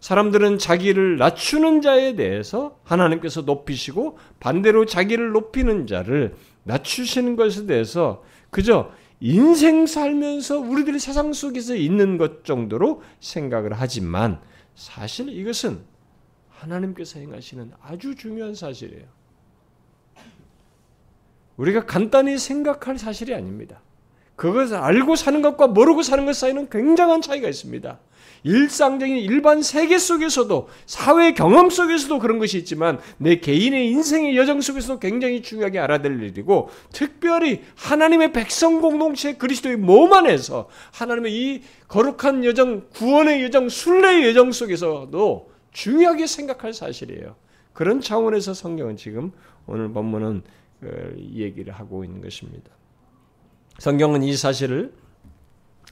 사람들은 0.00 0.58
자기를 0.58 1.16
낮추는 1.16 1.80
자에 1.80 2.16
대해서 2.16 2.78
하나님께서 2.84 3.40
높이시고 3.40 4.18
반대로 4.40 4.84
자기를 4.84 5.30
높이는 5.32 5.86
자를 5.86 6.34
낮추시는 6.64 7.36
것에 7.36 7.64
대해서 7.64 8.22
그저 8.50 8.92
인생 9.20 9.86
살면서 9.86 10.58
우리들이 10.58 10.98
세상 10.98 11.32
속에서 11.32 11.74
있는 11.74 12.18
것 12.18 12.44
정도로 12.44 13.02
생각을 13.20 13.72
하지만 13.72 14.38
사실 14.74 15.30
이것은 15.30 15.80
하나님께서 16.50 17.20
행하시는 17.20 17.72
아주 17.80 18.14
중요한 18.14 18.54
사실이에요. 18.54 19.19
우리가 21.60 21.84
간단히 21.84 22.38
생각할 22.38 22.98
사실이 22.98 23.34
아닙니다. 23.34 23.82
그것을 24.36 24.76
알고 24.76 25.16
사는 25.16 25.42
것과 25.42 25.66
모르고 25.66 26.02
사는 26.02 26.24
것 26.24 26.34
사이는 26.34 26.70
굉장한 26.70 27.20
차이가 27.20 27.48
있습니다. 27.48 27.98
일상적인 28.42 29.18
일반 29.18 29.62
세계 29.62 29.98
속에서도 29.98 30.70
사회 30.86 31.34
경험 31.34 31.68
속에서도 31.68 32.18
그런 32.20 32.38
것이 32.38 32.56
있지만 32.56 32.98
내 33.18 33.36
개인의 33.36 33.90
인생의 33.90 34.34
여정 34.38 34.62
속에서도 34.62 34.98
굉장히 34.98 35.42
중요하게 35.42 35.78
알아야 35.78 36.00
될 36.00 36.22
일이고 36.22 36.70
특별히 36.94 37.60
하나님의 37.76 38.32
백성 38.32 38.80
공동체 38.80 39.34
그리스도의 39.34 39.76
몸 39.76 40.14
안에서 40.14 40.70
하나님의 40.92 41.34
이 41.34 41.62
거룩한 41.88 42.46
여정 42.46 42.88
구원의 42.94 43.44
여정 43.44 43.68
순례의 43.68 44.26
여정 44.28 44.52
속에서도 44.52 45.50
중요하게 45.72 46.26
생각할 46.26 46.72
사실이에요. 46.72 47.36
그런 47.74 48.00
차원에서 48.00 48.54
성경은 48.54 48.96
지금 48.96 49.32
오늘 49.66 49.92
본문은 49.92 50.42
그 50.42 50.59
얘기를 51.18 51.72
하고 51.72 52.04
있는 52.04 52.20
것입니다. 52.20 52.70
성경은 53.78 54.22
이 54.22 54.36
사실을 54.36 54.92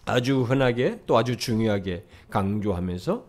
아주 0.05 0.43
흔하게 0.43 1.01
또 1.07 1.17
아주 1.17 1.37
중요하게 1.37 2.05
강조하면서 2.31 3.27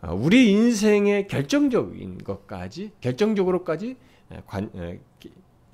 어, 0.00 0.14
우리 0.14 0.50
인생의 0.52 1.26
결정적인 1.26 2.18
것까지 2.18 2.92
결정적으로까지 3.00 3.96
관, 4.46 4.70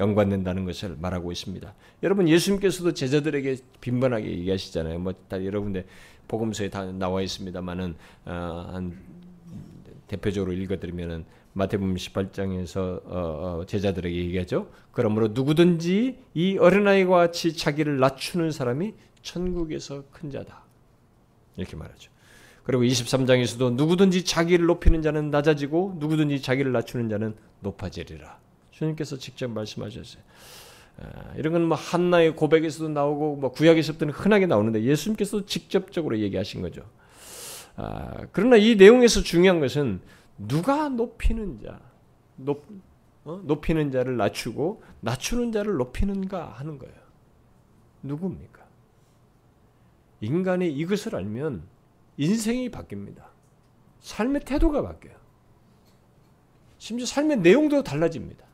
연관된다는 0.00 0.64
것을 0.64 0.96
말하고 0.98 1.30
있습니다. 1.32 1.74
여러분 2.02 2.28
예수님께서도 2.28 2.94
제자들에게 2.94 3.56
빈번하게 3.80 4.26
얘기하시잖아요. 4.30 4.98
뭐 4.98 5.12
다 5.28 5.44
여러분들 5.44 5.86
복음서에 6.26 6.70
다 6.70 6.90
나와 6.90 7.22
있습니다만은 7.22 7.94
어, 8.24 8.70
한 8.72 8.98
대표적으로 10.08 10.52
읽어드리면은 10.52 11.24
마태복음 11.54 11.94
18장에서 11.94 13.00
어, 13.04 13.60
어, 13.60 13.64
제자들에게 13.66 14.14
얘기하죠. 14.14 14.70
그러므로 14.90 15.28
누구든지 15.28 16.18
이 16.34 16.58
어린아이와 16.58 17.18
같이 17.18 17.56
자기를 17.56 17.98
낮추는 17.98 18.50
사람이 18.50 18.94
천국에서 19.22 20.04
큰 20.10 20.30
자다. 20.30 20.62
이렇게 21.56 21.76
말하죠. 21.76 22.10
그리고 22.64 22.82
23장에서도 22.82 23.74
누구든지 23.74 24.24
자기를 24.24 24.66
높이는 24.66 25.00
자는 25.02 25.30
낮아지고 25.30 25.96
누구든지 25.98 26.42
자기를 26.42 26.72
낮추는 26.72 27.08
자는 27.08 27.34
높아지리라. 27.60 28.38
주님께서 28.72 29.16
직접 29.18 29.48
말씀하셨어요. 29.50 30.22
아, 31.00 31.34
이런 31.36 31.52
건 31.52 31.62
뭐 31.62 31.76
한나의 31.76 32.34
고백에서도 32.36 32.88
나오고 32.88 33.36
뭐 33.36 33.52
구약에서부터는 33.52 34.12
흔하게 34.14 34.46
나오는데 34.46 34.82
예수님께서 34.82 35.44
직접적으로 35.46 36.18
얘기하신 36.18 36.62
거죠. 36.62 36.82
아, 37.76 38.26
그러나 38.32 38.56
이 38.56 38.76
내용에서 38.76 39.22
중요한 39.22 39.60
것은 39.60 40.00
누가 40.38 40.88
높이는 40.88 41.60
자, 41.62 41.80
높, 42.36 42.64
어? 43.24 43.40
높이는 43.44 43.90
자를 43.90 44.16
낮추고 44.16 44.82
낮추는 45.00 45.52
자를 45.52 45.74
높이는가 45.74 46.48
하는 46.48 46.78
거예요. 46.78 46.94
누굽니까? 48.02 48.64
인간이 50.20 50.70
이것을 50.70 51.16
알면 51.16 51.62
인생이 52.16 52.70
바뀝니다. 52.70 53.24
삶의 54.00 54.42
태도가 54.44 54.82
바뀌어요. 54.82 55.16
심지어 56.78 57.06
삶의 57.06 57.38
내용도 57.38 57.82
달라집니다. 57.82 58.44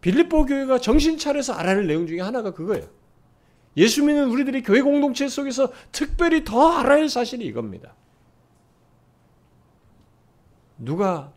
빌립보 0.00 0.46
교회가 0.46 0.80
정신 0.80 1.16
차려서 1.16 1.54
알아야 1.54 1.76
할 1.76 1.86
내용 1.86 2.06
중에 2.06 2.20
하나가 2.20 2.52
그거예요. 2.52 2.86
예수 3.76 4.04
믿는 4.04 4.28
우리들이 4.28 4.62
교회 4.62 4.82
공동체 4.82 5.28
속에서 5.28 5.72
특별히 5.92 6.44
더 6.44 6.72
알아야 6.72 7.02
할 7.02 7.08
사실이 7.08 7.44
이겁니다. 7.46 7.94
누가 10.78 11.32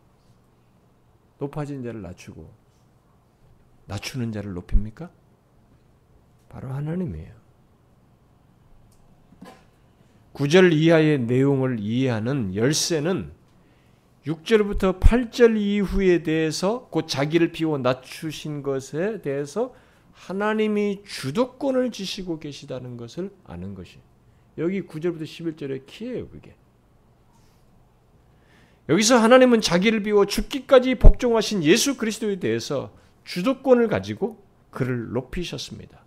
높아진 1.40 1.84
자를 1.84 2.02
낮추고 2.02 2.50
낮추는 3.86 4.32
자를 4.32 4.54
높입니까? 4.54 5.10
바로 6.50 6.70
하나님이에요. 6.70 7.36
9절 10.34 10.74
이하의 10.74 11.20
내용을 11.22 11.80
이해하는 11.80 12.56
열쇠는 12.56 13.32
6절부터 14.26 15.00
8절 15.00 15.58
이후에 15.58 16.22
대해서 16.22 16.88
곧 16.92 17.08
자기를 17.08 17.52
비워 17.52 17.78
낮추신 17.78 18.62
것에 18.62 19.22
대해서 19.22 19.74
하나님이 20.12 21.04
주도권을 21.06 21.92
지시고 21.92 22.40
계시다는 22.40 22.98
것을 22.98 23.32
아는 23.46 23.74
것이 23.74 24.00
여기 24.58 24.82
9절부터 24.82 25.24
11절의 25.24 25.86
키예요, 25.86 26.28
그게. 26.30 26.56
여기서 28.90 29.18
하나님은 29.18 29.62
자기를 29.62 30.04
비워 30.04 30.26
죽기까지 30.26 30.96
복종하신 30.96 31.64
예수 31.64 31.98
그리스도에 31.98 32.40
대해서 32.40 32.92
주도권을 33.26 33.90
가지고 33.90 34.42
그를 34.70 35.12
높이셨습니다. 35.12 36.00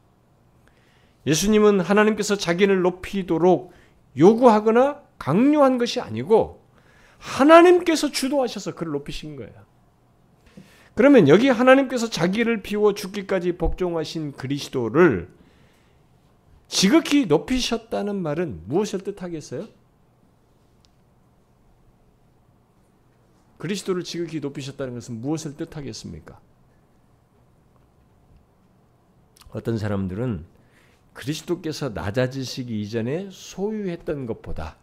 예수님은 1.27 1.81
하나님께서 1.81 2.37
자기를 2.37 2.81
높이도록 2.81 3.73
요구하거나 4.17 5.03
강요한 5.19 5.77
것이 5.77 6.01
아니고 6.01 6.65
하나님께서 7.19 8.11
주도하셔서 8.11 8.75
그를 8.75 8.93
높이신 8.93 9.37
거예요. 9.37 9.53
그러면 10.95 11.29
여기 11.29 11.49
하나님께서 11.49 12.09
자기를 12.09 12.63
비워 12.63 12.95
죽기까지 12.95 13.53
복종하신 13.53 14.33
그리스도를 14.33 15.29
지극히 16.69 17.27
높이셨다는 17.27 18.23
말은 18.23 18.63
무엇을 18.67 19.01
뜻하겠어요? 19.01 19.69
그리스도를 23.61 24.03
지극히 24.03 24.41
높이셨다는 24.41 24.95
것은 24.95 25.21
무엇을 25.21 25.57
뜻하겠습니까? 25.57 26.41
어떤 29.51 29.79
사람들은 29.79 30.45
그리스도께서 31.13 31.91
낮아지시기 31.91 32.81
이전에 32.83 33.29
소유했던 33.31 34.27
것보다 34.27 34.77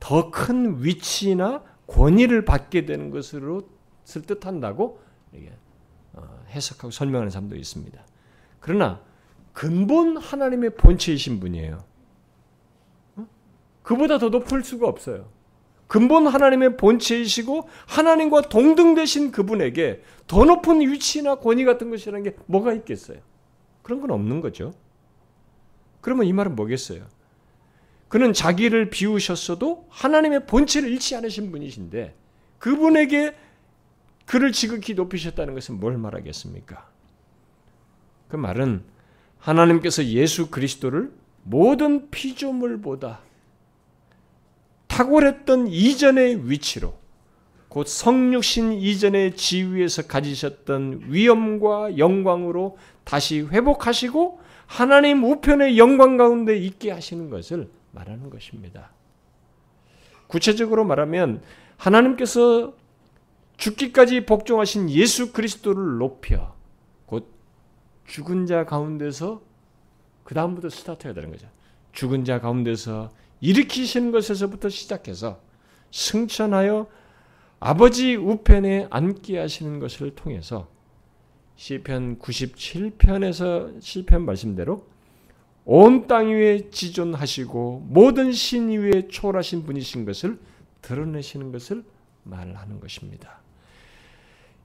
더 0.00 0.30
큰 0.30 0.82
위치나 0.82 1.62
권위를 1.86 2.44
받게 2.44 2.86
되는 2.86 3.10
것으로 3.10 3.68
뜻한다고 4.04 5.00
어, 6.14 6.44
해석하고 6.48 6.90
설명하는 6.90 7.30
사람도 7.30 7.56
있습니다. 7.56 8.00
그러나 8.60 9.02
근본 9.52 10.16
하나님의 10.16 10.76
본체이신 10.76 11.40
분이에요. 11.40 11.84
어? 13.16 13.26
그보다 13.82 14.18
더 14.18 14.28
높을 14.28 14.62
수가 14.64 14.88
없어요. 14.88 15.28
근본 15.88 16.26
하나님의 16.26 16.76
본체이시고 16.76 17.68
하나님과 17.86 18.42
동등되신 18.42 19.32
그분에게 19.32 20.02
더 20.26 20.44
높은 20.44 20.80
위치나 20.80 21.36
권위 21.36 21.64
같은 21.64 21.90
것이라는 21.90 22.22
게 22.22 22.36
뭐가 22.46 22.74
있겠어요? 22.74 23.18
그런 23.82 24.00
건 24.00 24.10
없는 24.10 24.42
거죠. 24.42 24.74
그러면 26.02 26.26
이 26.26 26.32
말은 26.32 26.54
뭐겠어요? 26.54 27.06
그는 28.08 28.32
자기를 28.32 28.90
비우셨어도 28.90 29.86
하나님의 29.88 30.46
본체를 30.46 30.90
잃지 30.90 31.16
않으신 31.16 31.50
분이신데 31.50 32.14
그분에게 32.58 33.34
그를 34.26 34.52
지극히 34.52 34.92
높이셨다는 34.92 35.54
것은 35.54 35.80
뭘 35.80 35.96
말하겠습니까? 35.96 36.86
그 38.28 38.36
말은 38.36 38.84
하나님께서 39.38 40.04
예수 40.04 40.50
그리스도를 40.50 41.12
모든 41.44 42.10
피조물보다 42.10 43.20
탁월했던 44.98 45.68
이전의 45.68 46.50
위치로 46.50 46.98
곧 47.68 47.86
성육신 47.86 48.72
이전의 48.72 49.36
지위에서 49.36 50.08
가지셨던 50.08 51.02
위엄과 51.06 51.98
영광으로 51.98 52.78
다시 53.04 53.42
회복하시고 53.42 54.40
하나님 54.66 55.22
우편의 55.22 55.78
영광 55.78 56.16
가운데 56.16 56.56
있게 56.56 56.90
하시는 56.90 57.30
것을 57.30 57.70
말하는 57.92 58.28
것입니다. 58.28 58.90
구체적으로 60.26 60.84
말하면 60.84 61.42
하나님께서 61.76 62.74
죽기까지 63.56 64.26
복종하신 64.26 64.90
예수 64.90 65.32
그리스도를 65.32 65.98
높여 65.98 66.56
곧 67.06 67.32
죽은 68.04 68.46
자 68.46 68.64
가운데서 68.64 69.42
그 70.24 70.34
다음부터 70.34 70.70
스타트해야 70.70 71.14
되는 71.14 71.30
거죠. 71.30 71.46
죽은 71.92 72.24
자 72.24 72.40
가운데서 72.40 73.10
일으키시는 73.40 74.10
것에서부터 74.10 74.68
시작해서 74.68 75.40
승천하여 75.90 76.86
아버지 77.60 78.14
우편에 78.14 78.88
앉게 78.90 79.38
하시는 79.38 79.78
것을 79.78 80.14
통해서 80.14 80.68
시편 81.56 82.18
97편에서 82.18 83.82
시편 83.82 84.24
말씀대로 84.24 84.86
온 85.64 86.06
땅 86.06 86.28
위에 86.28 86.70
지존하시고 86.70 87.88
모든 87.88 88.32
신 88.32 88.70
위에 88.70 89.08
초월하신 89.08 89.64
분이신 89.64 90.06
것을 90.06 90.38
드러내시는 90.80 91.52
것을 91.52 91.84
말하는 92.22 92.80
것입니다. 92.80 93.40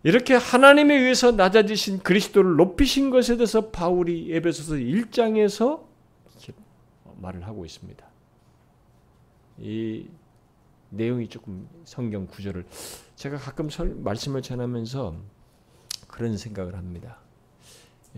이렇게 0.04 0.36
하나님에 0.36 0.96
의해서 0.96 1.32
낮아지신 1.32 2.00
그리스도를 2.00 2.56
높이신 2.56 3.10
것에 3.10 3.36
대해서 3.36 3.70
바울이 3.70 4.34
에베소서 4.34 4.76
1장에서 4.76 5.84
말을 7.18 7.46
하고 7.48 7.66
있습니다. 7.66 8.12
이 9.60 10.08
내용이 10.89 11.28
조금 11.28 11.68
성경 11.86 12.28
구절을 12.28 12.66
제가 13.16 13.38
가끔 13.38 13.70
설, 13.70 13.96
말씀을 13.96 14.42
전하면서 14.42 15.16
그런 16.08 16.38
생각을 16.38 16.76
합니다. 16.76 17.20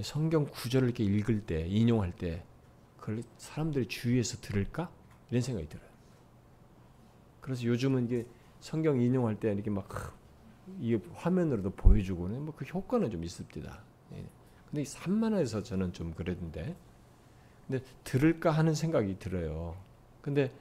성경 0.01 0.45
구절을 0.45 0.89
이렇게 0.89 1.03
읽을 1.03 1.45
때 1.45 1.65
인용할 1.67 2.11
때 2.11 2.43
그걸 2.97 3.23
사람들이 3.37 3.87
주위에서 3.87 4.37
들을까 4.41 4.91
이런 5.29 5.41
생각이 5.41 5.69
들어요. 5.69 5.87
그래서 7.39 7.63
요즘은 7.63 8.05
이게 8.05 8.25
성경 8.59 8.99
인용할 8.99 9.39
때 9.39 9.53
이렇게 9.53 9.69
막이 9.69 10.99
화면으로도 11.13 11.71
보여주고는 11.71 12.41
뭐 12.43 12.53
그 12.55 12.65
효과는 12.65 13.11
좀 13.11 13.23
있습니다. 13.23 13.79
예. 14.13 14.25
근데 14.69 14.81
이 14.81 14.85
산만해서 14.85 15.63
저는 15.63 15.93
좀 15.93 16.13
그랬는데 16.13 16.75
근데 17.67 17.83
들을까 18.03 18.51
하는 18.51 18.73
생각이 18.73 19.19
들어요. 19.19 19.77
근데 20.21 20.51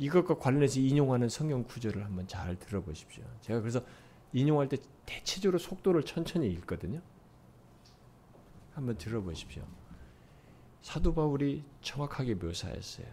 이것과 0.00 0.38
관련해서 0.38 0.80
인용하는 0.80 1.28
성경 1.28 1.62
구절을 1.62 2.02
한번 2.02 2.26
잘 2.26 2.58
들어보십시오. 2.58 3.22
제가 3.42 3.60
그래서 3.60 3.82
인용할 4.32 4.66
때 4.66 4.78
대체적으로 5.04 5.58
속도를 5.58 6.04
천천히 6.04 6.48
읽거든요. 6.52 7.02
한번 8.72 8.96
들어보십시오. 8.96 9.62
사도 10.80 11.12
바울이 11.12 11.64
정확하게 11.82 12.36
묘사했어요. 12.36 13.06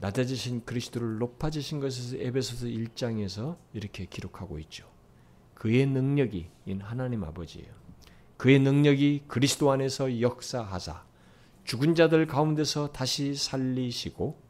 낮아지신 0.00 0.64
그리스도를 0.64 1.18
높아지신 1.18 1.78
것에서 1.78 2.16
에베소서 2.16 2.66
1장에서 2.66 3.56
이렇게 3.72 4.06
기록하고 4.06 4.58
있죠. 4.58 4.90
그의 5.54 5.86
능력이 5.86 6.50
인 6.66 6.80
하나님 6.80 7.22
아버지예요. 7.22 7.72
그의 8.38 8.58
능력이 8.58 9.26
그리스도 9.28 9.70
안에서 9.70 10.20
역사하사 10.20 11.04
죽은 11.62 11.94
자들 11.94 12.26
가운데서 12.26 12.90
다시 12.90 13.36
살리시고 13.36 14.36
자 14.36 14.43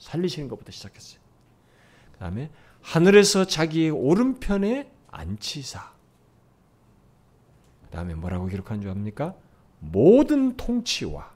살리시는 0.00 0.48
것부터 0.48 0.72
시작했어요. 0.72 1.20
그 2.12 2.18
다음에 2.18 2.50
하늘에서 2.82 3.44
자기의 3.44 3.90
오른편에 3.90 4.90
앉히사 5.10 5.92
그 7.82 7.90
다음에 7.90 8.14
뭐라고 8.14 8.46
기록한 8.46 8.80
줄 8.80 8.90
압니까? 8.90 9.34
모든 9.78 10.56
통치와 10.56 11.30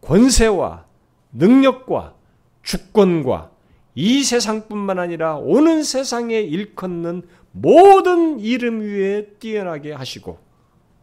권세와 0.00 0.86
능력과 1.32 2.14
주권과 2.62 3.50
이 3.94 4.22
세상뿐만 4.22 4.98
아니라 4.98 5.36
오는 5.36 5.82
세상에 5.82 6.38
일컫는 6.40 7.22
모든 7.52 8.38
이름 8.38 8.80
위에 8.80 9.30
뛰어나게 9.40 9.92
하시고 9.92 10.38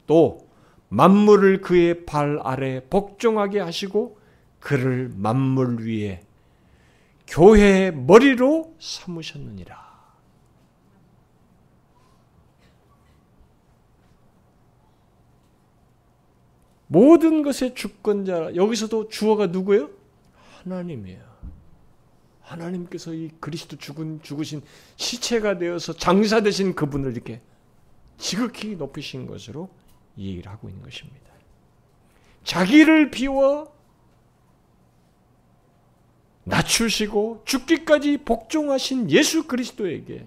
또 0.08 0.48
만물을 0.90 1.62
그의 1.62 2.06
발 2.06 2.40
아래 2.44 2.82
복종하게 2.90 3.60
하시고 3.60 4.18
그를 4.60 5.12
만물 5.14 5.86
위에 5.86 6.22
교회의 7.28 7.94
머리로 7.94 8.76
삼으셨느니라. 8.80 9.86
모든 16.88 17.42
것의 17.42 17.74
주권자 17.76 18.56
여기서도 18.56 19.10
주어가 19.10 19.48
누구예요? 19.48 19.90
하나님이에요. 20.64 21.24
하나님께서 22.42 23.14
이 23.14 23.32
그리스도 23.40 23.76
죽은 23.76 24.22
죽으신 24.22 24.62
시체가 24.96 25.58
되어서 25.58 25.94
장사 25.94 26.42
되신 26.42 26.76
그분을 26.76 27.12
이렇게 27.12 27.42
지극히 28.18 28.76
높이신 28.76 29.26
것으로 29.26 29.70
얘기를 30.18 30.50
하고 30.52 30.70
있는 30.70 30.84
것입니다. 30.84 31.26
자기를 32.44 33.10
비워 33.10 33.75
낮추시고 36.46 37.42
죽기까지 37.46 38.20
복종하신 38.20 39.12
예수 39.12 39.48
그리스도에게 39.48 40.26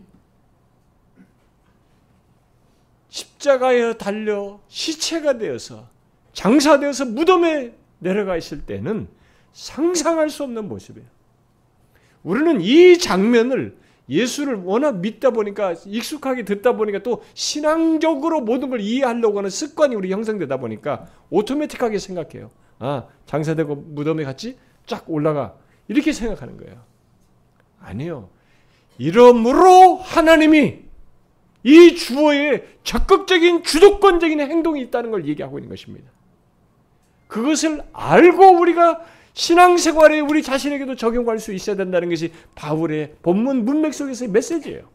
십자가에 3.08 3.96
달려 3.96 4.60
시체가 4.68 5.38
되어서 5.38 5.88
장사되어서 6.32 7.06
무덤에 7.06 7.72
내려가 8.00 8.36
있을 8.36 8.66
때는 8.66 9.08
상상할 9.52 10.28
수 10.30 10.44
없는 10.44 10.68
모습이에요. 10.68 11.06
우리는 12.22 12.60
이 12.60 12.98
장면을 12.98 13.76
예수를 14.08 14.56
워낙 14.56 14.98
믿다 14.98 15.30
보니까 15.30 15.74
익숙하게 15.86 16.44
듣다 16.44 16.72
보니까 16.72 17.02
또 17.02 17.22
신앙적으로 17.34 18.40
모든 18.40 18.70
걸 18.70 18.80
이해하려고 18.80 19.38
하는 19.38 19.50
습관이 19.50 19.94
우리 19.94 20.10
형성되다 20.12 20.58
보니까 20.58 21.06
오토매틱하게 21.30 21.98
생각해요. 21.98 22.50
아, 22.78 23.06
장사되고 23.26 23.74
무덤에 23.74 24.24
갔지? 24.24 24.58
쫙 24.86 25.04
올라가. 25.08 25.56
이렇게 25.88 26.12
생각하는 26.12 26.56
거예요. 26.58 26.82
아니요. 27.80 28.28
이러므로 28.98 29.96
하나님이 29.96 30.80
이 31.64 31.94
주어에 31.96 32.64
적극적인 32.84 33.62
주도권적인 33.62 34.40
행동이 34.40 34.80
있다는 34.82 35.10
걸 35.10 35.26
얘기하고 35.26 35.58
있는 35.58 35.70
것입니다. 35.70 36.10
그것을 37.26 37.82
알고 37.92 38.58
우리가 38.58 39.04
신앙생활에 39.34 40.20
우리 40.20 40.42
자신에게도 40.42 40.96
적용할 40.96 41.38
수 41.38 41.52
있어야 41.52 41.76
된다는 41.76 42.08
것이 42.08 42.32
바울의 42.54 43.16
본문 43.22 43.64
문맥 43.64 43.94
속에서의 43.94 44.30
메시지예요. 44.30 44.88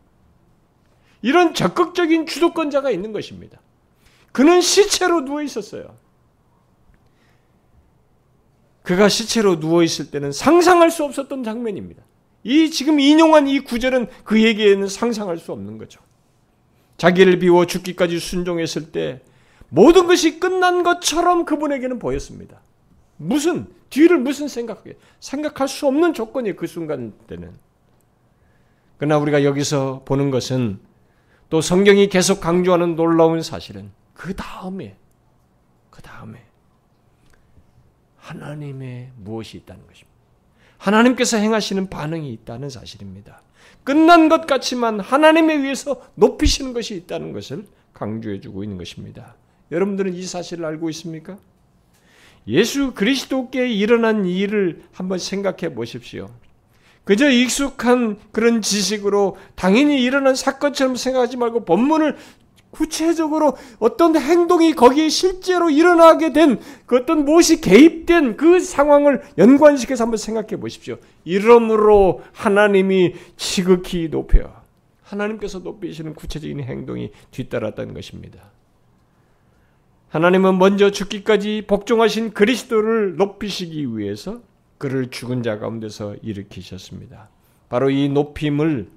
이런 1.21 1.53
적극적인 1.53 2.25
주도권자가 2.25 2.91
있는 2.91 3.13
것입니다. 3.13 3.60
그는 4.32 4.60
시체로 4.60 5.23
누워 5.23 5.41
있었어요. 5.41 5.95
그가 8.83 9.09
시체로 9.09 9.59
누워 9.59 9.81
있을 9.81 10.11
때는 10.11 10.31
상상할 10.31 10.91
수 10.91 11.03
없었던 11.03 11.43
장면입니다. 11.43 12.03
이 12.43 12.69
지금 12.69 12.99
인용한 12.99 13.47
이 13.47 13.61
구절은 13.61 14.07
그에게는 14.25 14.87
상상할 14.87 15.37
수 15.37 15.53
없는 15.53 15.77
거죠. 15.77 16.01
자기를 16.97 17.39
비워 17.39 17.65
죽기까지 17.65 18.19
순종했을 18.19 18.91
때 18.91 19.21
모든 19.69 20.05
것이 20.05 20.39
끝난 20.39 20.83
것처럼 20.83 21.45
그분에게는 21.45 21.97
보였습니다. 21.99 22.61
무슨 23.17 23.67
뒤를 23.89 24.19
무슨 24.19 24.47
생각하게 24.47 24.97
생각할 25.19 25.67
수 25.67 25.87
없는 25.87 26.13
조건이 26.13 26.55
그 26.55 26.67
순간 26.67 27.13
때는. 27.27 27.53
그러나 28.97 29.17
우리가 29.17 29.43
여기서 29.43 30.03
보는 30.05 30.29
것은 30.29 30.79
또 31.49 31.61
성경이 31.61 32.09
계속 32.09 32.41
강조하는 32.41 32.95
놀라운 32.95 33.41
사실은 33.41 33.91
그 34.13 34.35
다음에 34.35 34.97
그 35.89 36.01
다음에 36.01 36.43
하나님의 38.23 39.12
무엇이 39.17 39.57
있다는 39.57 39.86
것입니다. 39.86 40.12
하나님께서 40.77 41.38
행하시는 41.38 41.89
반응이 41.89 42.31
있다는 42.33 42.69
사실입니다. 42.69 43.41
끝난 43.83 44.29
것 44.29 44.47
같지만 44.47 44.99
하나님에 44.99 45.55
의해서 45.55 46.01
높이시는 46.15 46.73
것이 46.73 46.95
있다는 46.95 47.33
것을 47.33 47.65
강조해 47.93 48.39
주고 48.39 48.63
있는 48.63 48.77
것입니다. 48.77 49.36
여러분들은 49.71 50.13
이 50.13 50.23
사실을 50.23 50.65
알고 50.65 50.89
있습니까? 50.91 51.38
예수 52.47 52.93
그리스도께 52.93 53.69
일어난 53.69 54.25
일을 54.25 54.83
한번 54.91 55.19
생각해 55.19 55.73
보십시오. 55.73 56.29
그저 57.05 57.29
익숙한 57.29 58.17
그런 58.31 58.62
지식으로 58.62 59.38
당연히 59.55 60.01
일어난 60.01 60.36
사건처럼 60.36 60.95
생각하지 60.95 61.38
말고 61.38 61.65
본문을 61.65 62.17
구체적으로 62.73 63.55
어떤 63.79 64.17
행동이 64.17 64.73
거기에 64.73 65.07
실제로 65.07 65.69
일어나게 65.69 66.33
된 66.33 66.59
그 66.86 66.97
어떤 66.97 67.25
무엇이 67.25 67.62
개입된 67.62 68.38
그 68.38 68.59
상황을 68.59 69.23
연관시켜서 69.38 70.03
한번 70.03 70.17
생각해 70.17 70.59
보십시오. 70.59 70.97
이러므로 71.23 72.21
하나님이 72.33 73.15
지극히 73.36 74.09
높여 74.09 74.62
하나님께서 75.01 75.59
높이시는 75.59 76.13
구체적인 76.13 76.59
행동이 76.62 77.12
뒤따랐다는 77.31 77.93
것입니다. 77.93 78.51
하나님은 80.09 80.59
먼저 80.59 80.91
죽기까지 80.91 81.63
복종하신 81.67 82.33
그리스도를 82.33 83.15
높이시기 83.15 83.97
위해서 83.97 84.41
그를 84.77 85.09
죽은 85.09 85.41
자 85.41 85.57
가운데서 85.57 86.17
일으키셨습니다. 86.21 87.29
바로 87.69 87.89
이 87.89 88.09
높임을 88.09 88.89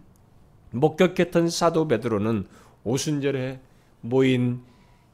목격했던 0.73 1.49
사도 1.49 1.89
베드로는 1.89 2.47
오순절에 2.87 3.61
모인 4.01 4.61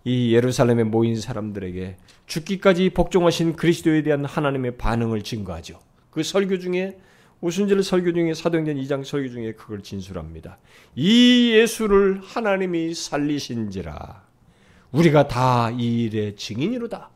이 0.05 0.35
예루살렘에 0.35 0.85
모인 0.85 1.19
사람들에게 1.19 1.97
죽기까지 2.27 2.91
복종하신 2.91 3.57
그리스도에 3.57 4.03
대한 4.03 4.25
하나님의 4.27 4.77
반응을 4.77 5.23
증거하죠. 5.23 5.81
그 6.11 6.23
설교 6.23 6.59
중에 6.59 6.99
오순절 7.41 7.83
설교 7.83 8.13
중에 8.13 8.35
사도행전 8.35 8.77
2장 8.77 9.05
설교 9.05 9.31
중에 9.31 9.53
그걸 9.53 9.83
진술합니다. 9.83 10.59
이 10.95 11.53
예수를 11.55 12.21
하나님이 12.23 12.95
살리신지라 12.95 14.23
우리가 14.93 15.27
다 15.27 15.71
이 15.73 16.05
일의 16.05 16.37
증인이로다. 16.37 17.11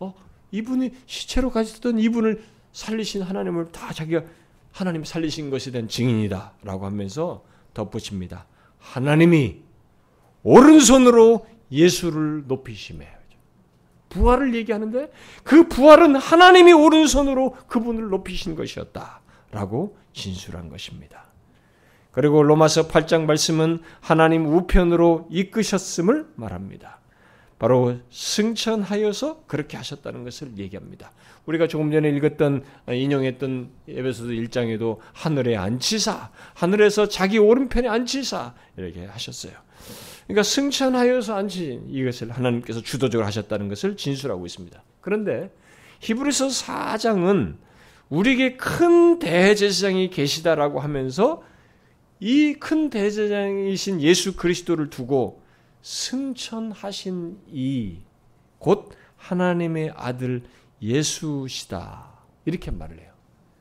어, 0.00 0.14
이분이 0.50 0.90
시체로 1.06 1.50
가셨던 1.50 2.00
이분을 2.00 2.42
살리신 2.72 3.22
하나님을 3.22 3.70
다 3.70 3.92
자기가 3.92 4.24
하나님 4.72 5.04
살리신 5.04 5.50
것에 5.50 5.70
대한 5.70 5.86
증인이다라고 5.88 6.84
하면서 6.86 7.44
덧붙입니다. 7.74 8.46
하나님이 8.78 9.69
오른손으로 10.42 11.46
예수를 11.70 12.44
높이심에 12.46 13.20
부활을 14.10 14.54
얘기하는데 14.54 15.10
그 15.44 15.68
부활은 15.68 16.16
하나님이 16.16 16.72
오른손으로 16.72 17.56
그분을 17.68 18.08
높이신 18.08 18.56
것이었다라고 18.56 19.96
진술한 20.12 20.68
것입니다. 20.68 21.26
그리고 22.10 22.42
로마서 22.42 22.88
8장 22.88 23.24
말씀은 23.24 23.80
하나님 24.00 24.46
우편으로 24.46 25.28
이끄셨음을 25.30 26.26
말합니다. 26.34 26.98
바로 27.60 27.98
승천하여서 28.10 29.44
그렇게 29.46 29.76
하셨다는 29.76 30.24
것을 30.24 30.56
얘기합니다. 30.56 31.12
우리가 31.46 31.68
조금 31.68 31.92
전에 31.92 32.08
읽었던 32.10 32.64
인용했던 32.88 33.70
에베소서 33.86 34.30
1장에도 34.30 34.98
하늘에 35.12 35.56
앉히사 35.56 36.30
하늘에서 36.54 37.06
자기 37.08 37.38
오른편에 37.38 37.86
앉히사 37.86 38.54
이렇게 38.76 39.04
하셨어요. 39.04 39.52
그러니까 40.32 40.42
승천하여서 40.42 41.34
앉힌 41.34 41.86
이것을 41.88 42.30
하나님께서 42.30 42.80
주도적으로 42.82 43.26
하셨다는 43.26 43.68
것을 43.68 43.96
진술하고 43.96 44.46
있습니다. 44.46 44.82
그런데 45.00 45.50
히브리서 46.00 46.48
4장은 46.48 47.56
우리에게 48.08 48.56
큰 48.56 49.18
대제사장이 49.18 50.10
계시다라고 50.10 50.80
하면서 50.80 51.42
이 52.20 52.54
큰 52.60 52.90
대제장이신 52.90 54.02
예수 54.02 54.36
그리스도를 54.36 54.90
두고 54.90 55.42
승천하신 55.82 57.38
이 57.52 57.98
곧 58.60 58.90
하나님의 59.16 59.92
아들 59.96 60.42
예수시다. 60.80 62.10
이렇게 62.44 62.70
말을 62.70 63.00
해요. 63.00 63.10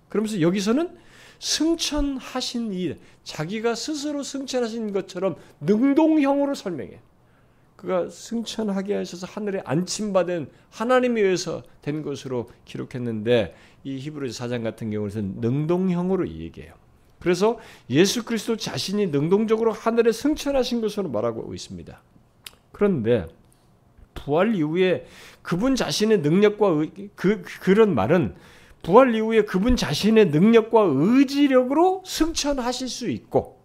그러면서 0.10 0.42
여기서는 0.42 0.98
승천하신 1.40 2.74
이 2.74 2.96
자기가 3.24 3.76
스스로 3.76 4.24
승천하신 4.24 4.92
것처럼 4.92 5.36
능동형으로 5.62 6.54
설명해. 6.54 7.00
그가 7.76 8.10
승천하게 8.10 8.96
하셔서 8.96 9.26
하늘에 9.26 9.62
안침받은 9.64 10.50
하나님에 10.70 11.22
의해서 11.22 11.64
된 11.82 12.04
것으로 12.04 12.50
기록했는데 12.66 13.56
이 13.86 13.98
히브리서 13.98 14.46
4장 14.46 14.64
같은 14.64 14.92
경우는 14.92 15.36
능동형으로 15.40 16.28
얘기해요. 16.28 16.74
그래서 17.20 17.58
예수 17.90 18.26
그리스도 18.26 18.58
자신이 18.58 19.08
능동적으로 19.08 19.72
하늘에 19.72 20.12
승천하신 20.12 20.82
것으로 20.82 21.10
말하고 21.10 21.54
있습니다. 21.54 22.02
그런데 22.74 23.28
부활 24.14 24.56
이후에 24.56 25.06
그분 25.42 25.76
자신의 25.76 26.20
능력과 26.20 26.68
의, 26.68 26.92
그 27.16 27.42
그런 27.62 27.96
말은 27.96 28.36
부활 28.82 29.14
이후에 29.16 29.44
그분 29.44 29.76
자신의 29.76 30.30
능력과 30.30 30.82
의지력으로 30.94 32.04
승천하실 32.06 32.88
수 32.90 33.10
있고 33.10 33.60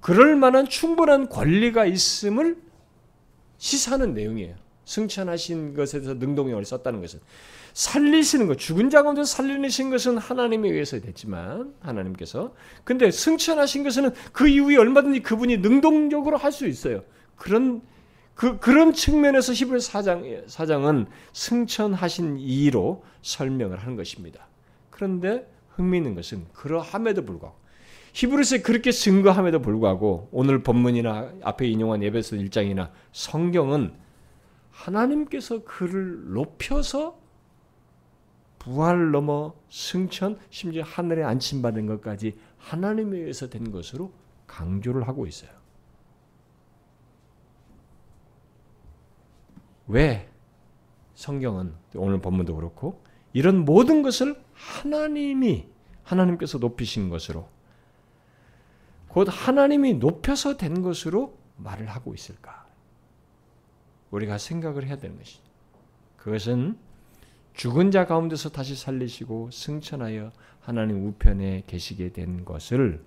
그럴 0.00 0.36
만한 0.36 0.68
충분한 0.68 1.28
권리가 1.28 1.84
있음을 1.86 2.56
시사하는 3.58 4.14
내용이에요. 4.14 4.54
승천하신 4.84 5.74
것에서 5.74 6.14
능동형을 6.14 6.64
썼다는 6.64 7.00
것은 7.00 7.20
살리시는 7.74 8.48
것, 8.48 8.58
죽은 8.58 8.90
자 8.90 9.02
가운데 9.02 9.22
살리신 9.22 9.90
것은 9.90 10.18
하나님에 10.18 10.68
의해서 10.68 10.98
됐지만 10.98 11.72
하나님께서 11.80 12.54
근데 12.82 13.10
승천하신 13.10 13.84
것은 13.84 14.10
그 14.32 14.48
이후에 14.48 14.76
얼마든지 14.76 15.20
그분이 15.20 15.58
능동적으로 15.58 16.36
할 16.36 16.50
수 16.50 16.66
있어요. 16.66 17.04
그런 17.36 17.82
그, 18.40 18.58
그런 18.58 18.94
측면에서 18.94 19.52
히브리 19.52 19.80
사장, 19.80 20.24
사장은 20.46 21.08
승천하신 21.34 22.38
이로 22.38 23.04
설명을 23.20 23.78
하는 23.78 23.96
것입니다. 23.96 24.48
그런데 24.88 25.46
흥미있는 25.74 26.14
것은 26.14 26.46
그러함에도 26.54 27.26
불구하고 27.26 27.58
히브리서에 28.14 28.62
그렇게 28.62 28.92
증거함에도 28.92 29.60
불구하고 29.60 30.30
오늘 30.32 30.62
본문이나 30.62 31.34
앞에 31.42 31.68
인용한 31.68 32.02
예배서 32.02 32.36
1장이나 32.36 32.92
성경은 33.12 33.92
하나님께서 34.70 35.62
그를 35.62 36.32
높여서 36.32 37.18
부활 38.58 39.10
넘어 39.10 39.52
승천 39.68 40.38
심지어 40.48 40.82
하늘에 40.82 41.24
안침받은 41.24 41.84
것까지 41.84 42.38
하나님에 42.56 43.18
의해서 43.18 43.50
된 43.50 43.70
것으로 43.70 44.10
강조를 44.46 45.06
하고 45.06 45.26
있어요. 45.26 45.59
왜 49.90 50.28
성경은 51.14 51.74
오늘 51.96 52.20
본문도 52.20 52.54
그렇고 52.54 53.02
이런 53.32 53.64
모든 53.64 54.02
것을 54.02 54.40
하나님이 54.52 55.66
하나님께서 56.02 56.58
높이신 56.58 57.08
것으로 57.08 57.48
곧 59.08 59.26
하나님이 59.28 59.94
높여서 59.94 60.56
된 60.56 60.82
것으로 60.82 61.36
말을 61.56 61.88
하고 61.88 62.14
있을까? 62.14 62.66
우리가 64.10 64.38
생각을 64.38 64.86
해야 64.86 64.96
되는 64.96 65.18
것이. 65.18 65.40
그것은 66.16 66.78
죽은 67.54 67.90
자 67.90 68.06
가운데서 68.06 68.50
다시 68.50 68.76
살리시고 68.76 69.50
승천하여 69.50 70.32
하나님 70.60 71.06
우편에 71.06 71.64
계시게 71.66 72.12
된 72.12 72.44
것을 72.44 73.04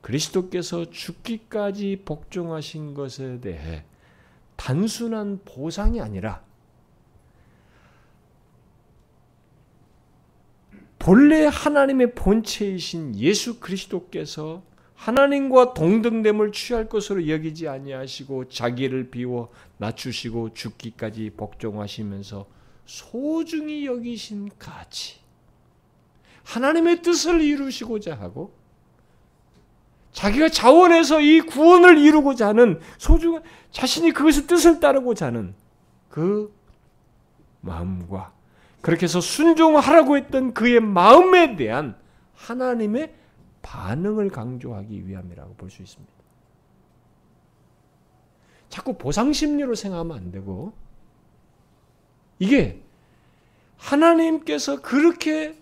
그리스도께서 0.00 0.90
죽기까지 0.90 2.02
복종하신 2.04 2.94
것에 2.94 3.40
대해 3.40 3.84
단순한 4.58 5.40
보상이 5.44 6.00
아니라 6.00 6.42
본래 10.98 11.46
하나님의 11.46 12.14
본체이신 12.14 13.16
예수 13.16 13.60
그리스도께서 13.60 14.62
하나님과 14.94 15.74
동등됨을 15.74 16.50
취할 16.52 16.88
것으로 16.88 17.28
여기지 17.28 17.68
아니하시고 17.68 18.48
자기를 18.48 19.10
비워 19.10 19.50
낮추시고 19.78 20.54
죽기까지 20.54 21.30
복종하시면서 21.36 22.46
소중히 22.84 23.86
여기신 23.86 24.50
가치 24.58 25.20
하나님의 26.42 27.00
뜻을 27.02 27.40
이루시고자 27.40 28.16
하고 28.16 28.57
자기가 30.18 30.48
자원해서 30.48 31.20
이 31.20 31.40
구원을 31.42 31.96
이루고자 31.98 32.48
하는 32.48 32.80
소중한 32.98 33.40
자신이 33.70 34.10
그것의 34.10 34.48
뜻을 34.48 34.80
따르고자 34.80 35.26
하는 35.26 35.54
그 36.08 36.52
마음과 37.60 38.32
그렇게 38.80 39.04
해서 39.04 39.20
순종하라고 39.20 40.16
했던 40.16 40.54
그의 40.54 40.80
마음에 40.80 41.54
대한 41.54 41.96
하나님의 42.34 43.14
반응을 43.62 44.30
강조하기 44.30 45.06
위함이라고 45.06 45.54
볼 45.54 45.70
수 45.70 45.82
있습니다. 45.82 46.12
자꾸 48.70 48.98
보상 48.98 49.32
심리로 49.32 49.76
생각하면 49.76 50.16
안 50.16 50.32
되고 50.32 50.72
이게 52.40 52.82
하나님께서 53.76 54.82
그렇게 54.82 55.56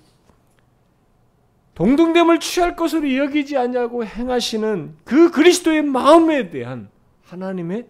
동등됨을 1.77 2.41
취할 2.41 2.75
것으로 2.75 3.15
여기지 3.17 3.57
않냐고 3.59 4.05
행하시는 4.05 4.97
그 5.05 5.31
그리스도의 5.31 5.83
마음에 5.83 6.49
대한 6.49 6.89
하나님의 7.25 7.87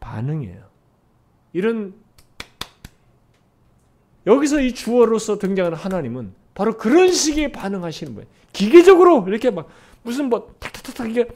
반응이에요. 0.00 0.64
이런 1.52 1.94
여기서 4.26 4.60
이 4.60 4.74
주어로서 4.74 5.38
등장하는 5.38 5.78
하나님은 5.78 6.34
바로 6.52 6.76
그런 6.76 7.12
식의 7.12 7.52
반응하시는 7.52 8.14
거예요. 8.16 8.28
기계적으로 8.52 9.24
이렇게 9.28 9.50
막 9.50 9.68
무슨 10.02 10.28
뭐 10.28 10.52
탁탁탁탁 10.58 11.08
이게 11.08 11.28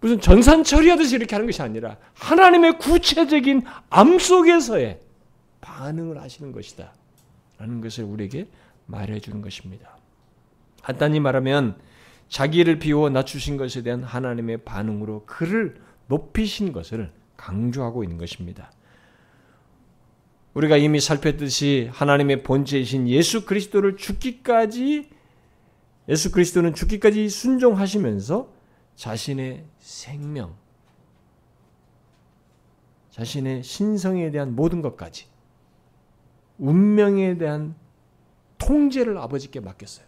무슨 0.00 0.18
전산 0.20 0.64
처리하듯이 0.64 1.16
이렇게 1.16 1.34
하는 1.34 1.46
것이 1.46 1.60
아니라 1.60 1.98
하나님의 2.14 2.78
구체적인 2.78 3.64
암 3.90 4.18
속에서의 4.18 4.98
반응을 5.60 6.22
하시는 6.22 6.52
것이다. 6.52 6.90
라는 7.58 7.82
것을 7.82 8.04
우리에게 8.04 8.48
말해 8.86 9.20
주는 9.20 9.42
것입니다. 9.42 9.97
간단히 10.88 11.20
말하면 11.20 11.78
자기를 12.30 12.78
비워 12.78 13.10
낮추신 13.10 13.58
것에 13.58 13.82
대한 13.82 14.02
하나님의 14.02 14.64
반응으로 14.64 15.26
그를 15.26 15.82
높이신 16.06 16.72
것을 16.72 17.12
강조하고 17.36 18.04
있는 18.04 18.16
것입니다. 18.16 18.72
우리가 20.54 20.78
이미 20.78 20.98
살폈듯이 20.98 21.90
하나님의 21.92 22.42
본체이신 22.42 23.06
예수 23.06 23.44
그리스도를 23.44 23.98
죽기까지 23.98 25.10
예수 26.08 26.32
그리스도는 26.32 26.72
죽기까지 26.72 27.28
순종하시면서 27.28 28.50
자신의 28.96 29.66
생명, 29.80 30.56
자신의 33.10 33.62
신성에 33.62 34.30
대한 34.30 34.56
모든 34.56 34.80
것까지 34.80 35.26
운명에 36.56 37.36
대한 37.36 37.74
통제를 38.56 39.18
아버지께 39.18 39.60
맡겼어요. 39.60 40.07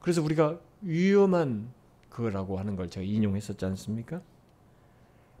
그래서 0.00 0.22
우리가 0.22 0.60
위험한 0.82 1.72
그거라고 2.08 2.58
하는 2.58 2.76
걸 2.76 2.88
제가 2.90 3.04
인용했었지 3.04 3.64
않습니까? 3.64 4.20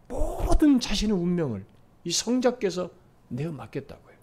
모든 0.08 0.78
자신의 0.78 1.16
운명을 1.16 1.64
이 2.04 2.10
성자께서 2.10 2.90
내어 3.28 3.50
맡겼다고요. 3.52 4.16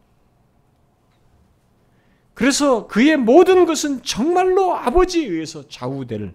그래서 2.33 2.87
그의 2.87 3.17
모든 3.17 3.65
것은 3.65 4.01
정말로 4.03 4.75
아버지에 4.75 5.27
의해서 5.27 5.67
좌우될 5.67 6.33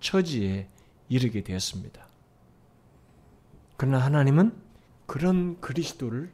처지에 0.00 0.68
이르게 1.08 1.42
되었습니다. 1.42 2.06
그러나 3.76 3.98
하나님은 3.98 4.52
그런 5.06 5.60
그리스도를 5.60 6.32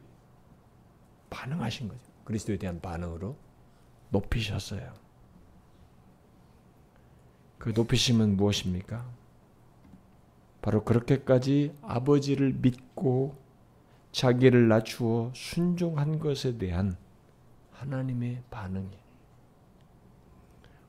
반응하신 1.29 1.87
거죠. 1.87 2.01
그리스도에 2.23 2.57
대한 2.57 2.79
반응으로 2.81 3.37
높이셨어요. 4.09 5.04
그 7.57 7.71
높이심은 7.75 8.37
무엇입니까? 8.37 9.05
바로 10.61 10.83
그렇게까지 10.83 11.73
아버지를 11.81 12.53
믿고 12.59 13.35
자기를 14.11 14.67
낮추어 14.67 15.31
순종한 15.35 16.19
것에 16.19 16.57
대한 16.57 16.97
하나님의 17.71 18.41
반응이에요. 18.49 19.05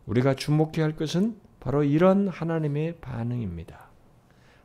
우리가 0.06 0.34
주목해야 0.34 0.84
할 0.84 0.96
것은 0.96 1.36
바로 1.60 1.82
이런 1.82 2.28
하나님의 2.28 2.98
반응입니다. 3.00 3.90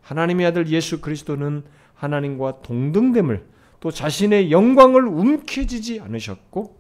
하나님의 0.01 0.45
아들 0.45 0.67
예수 0.67 1.01
그리스도는 1.01 1.63
하나님과 1.95 2.61
동등됨을 2.61 3.47
또 3.79 3.91
자신의 3.91 4.51
영광을 4.51 5.07
움켜쥐지 5.07 5.99
않으셨고 6.01 6.77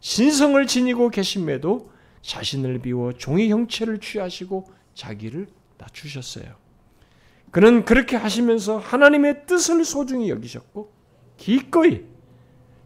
신성을 0.00 0.64
지니고 0.66 1.10
계심에도 1.10 1.90
자신을 2.22 2.80
비워 2.80 3.12
종의 3.12 3.50
형체를 3.50 4.00
취하시고 4.00 4.70
자기를 4.94 5.48
낮추셨어요. 5.78 6.54
그는 7.50 7.84
그렇게 7.84 8.16
하시면서 8.16 8.78
하나님의 8.78 9.46
뜻을 9.46 9.84
소중히 9.84 10.30
여기셨고 10.30 10.92
기꺼이 11.36 12.04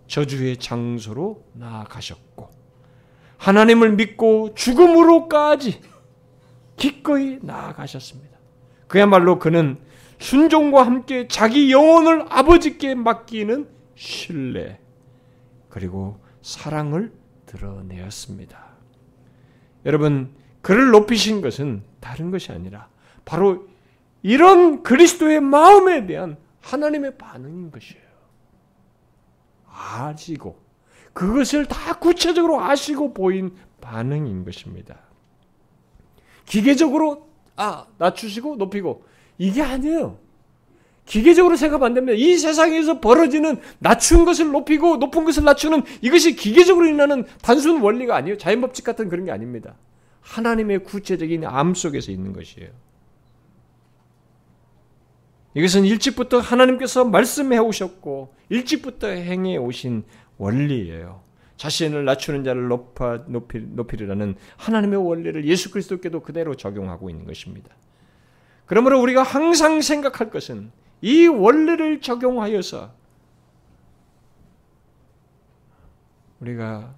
저주의 0.07 0.57
장소로 0.57 1.45
나아가셨고 1.55 2.51
하나님을 3.39 3.93
믿고 3.97 4.55
죽음으로까지 4.55 5.81
기꺼이 6.77 7.39
나아가셨습니다. 7.43 8.39
그야말로 8.87 9.39
그는 9.39 9.79
순종과 10.19 10.85
함께 10.87 11.27
자기 11.27 11.73
영혼을 11.73 12.27
아버지께 12.29 12.95
맡기는 12.95 13.69
신뢰 13.95 14.79
그리고 15.69 16.21
사랑을 16.43 17.13
드러내었습니다. 17.47 18.72
여러분 19.85 20.35
그를 20.61 20.91
높이신 20.91 21.41
것은 21.41 21.83
다른 22.01 22.31
것이 22.31 22.53
아니라 22.53 22.89
바로 23.25 23.69
이런 24.23 24.83
그리스도의 24.83 25.41
마음에 25.41 26.07
대한 26.07 26.37
하나님의 26.61 27.19
반응인 27.19 27.71
것이에요. 27.71 28.03
아시고 29.67 30.61
그것을 31.13 31.67
다 31.67 31.99
구체적으로 31.99 32.61
아시고 32.61 33.13
보인 33.13 33.57
반응인 33.81 34.45
것입니다. 34.45 34.97
기계적으로 36.47 37.29
아 37.57 37.87
낮추시고 37.99 38.57
높이고 38.57 39.05
이게 39.39 39.63
아니에요. 39.63 40.19
기계적으로 41.05 41.57
생각하면 41.57 41.87
안 41.87 41.95
됩니다. 41.95 42.17
이 42.17 42.37
세상에서 42.37 43.01
벌어지는 43.01 43.61
낮춘 43.79 44.25
것을 44.25 44.51
높이고 44.53 44.97
높은 44.97 45.25
것을 45.25 45.45
낮추는 45.45 45.83
이것이 46.01 46.37
기계적으로 46.37 46.87
일어나는 46.87 47.25
단순 47.43 47.81
원리가 47.81 48.17
아니에요. 48.17 48.39
자연법칙 48.39 48.85
같은 48.85 49.09
그런 49.09 49.25
게 49.25 49.33
아닙니다. 49.33 49.75
하나님의 50.21 50.85
구체적인 50.85 51.45
암 51.45 51.75
속에서 51.75 52.13
있는 52.13 52.33
것이에요. 52.33 52.71
이것은 55.55 55.85
일찍부터 55.85 56.39
하나님께서 56.39 57.05
말씀해 57.05 57.59
오셨고 57.59 58.35
일찍부터 58.49 59.09
행해 59.09 59.57
오신 59.59 60.05
원리예요. 60.39 61.21
자신을 61.57 62.05
낮추는 62.05 62.43
자를 62.43 62.69
높아 62.69 63.25
높이, 63.27 63.61
높이려는 63.61 64.37
하나님의 64.57 65.07
원리를 65.07 65.45
예수 65.45 65.71
그리스도께도 65.71 66.21
그대로 66.21 66.55
적용하고 66.55 67.11
있는 67.11 67.27
것입니다. 67.27 67.71
그러므로 68.65 69.01
우리가 69.01 69.23
항상 69.23 69.81
생각할 69.81 70.31
것은 70.31 70.73
이 71.03 71.27
원리를 71.27 72.01
적용하여서 72.01 72.95
우리가 76.41 76.95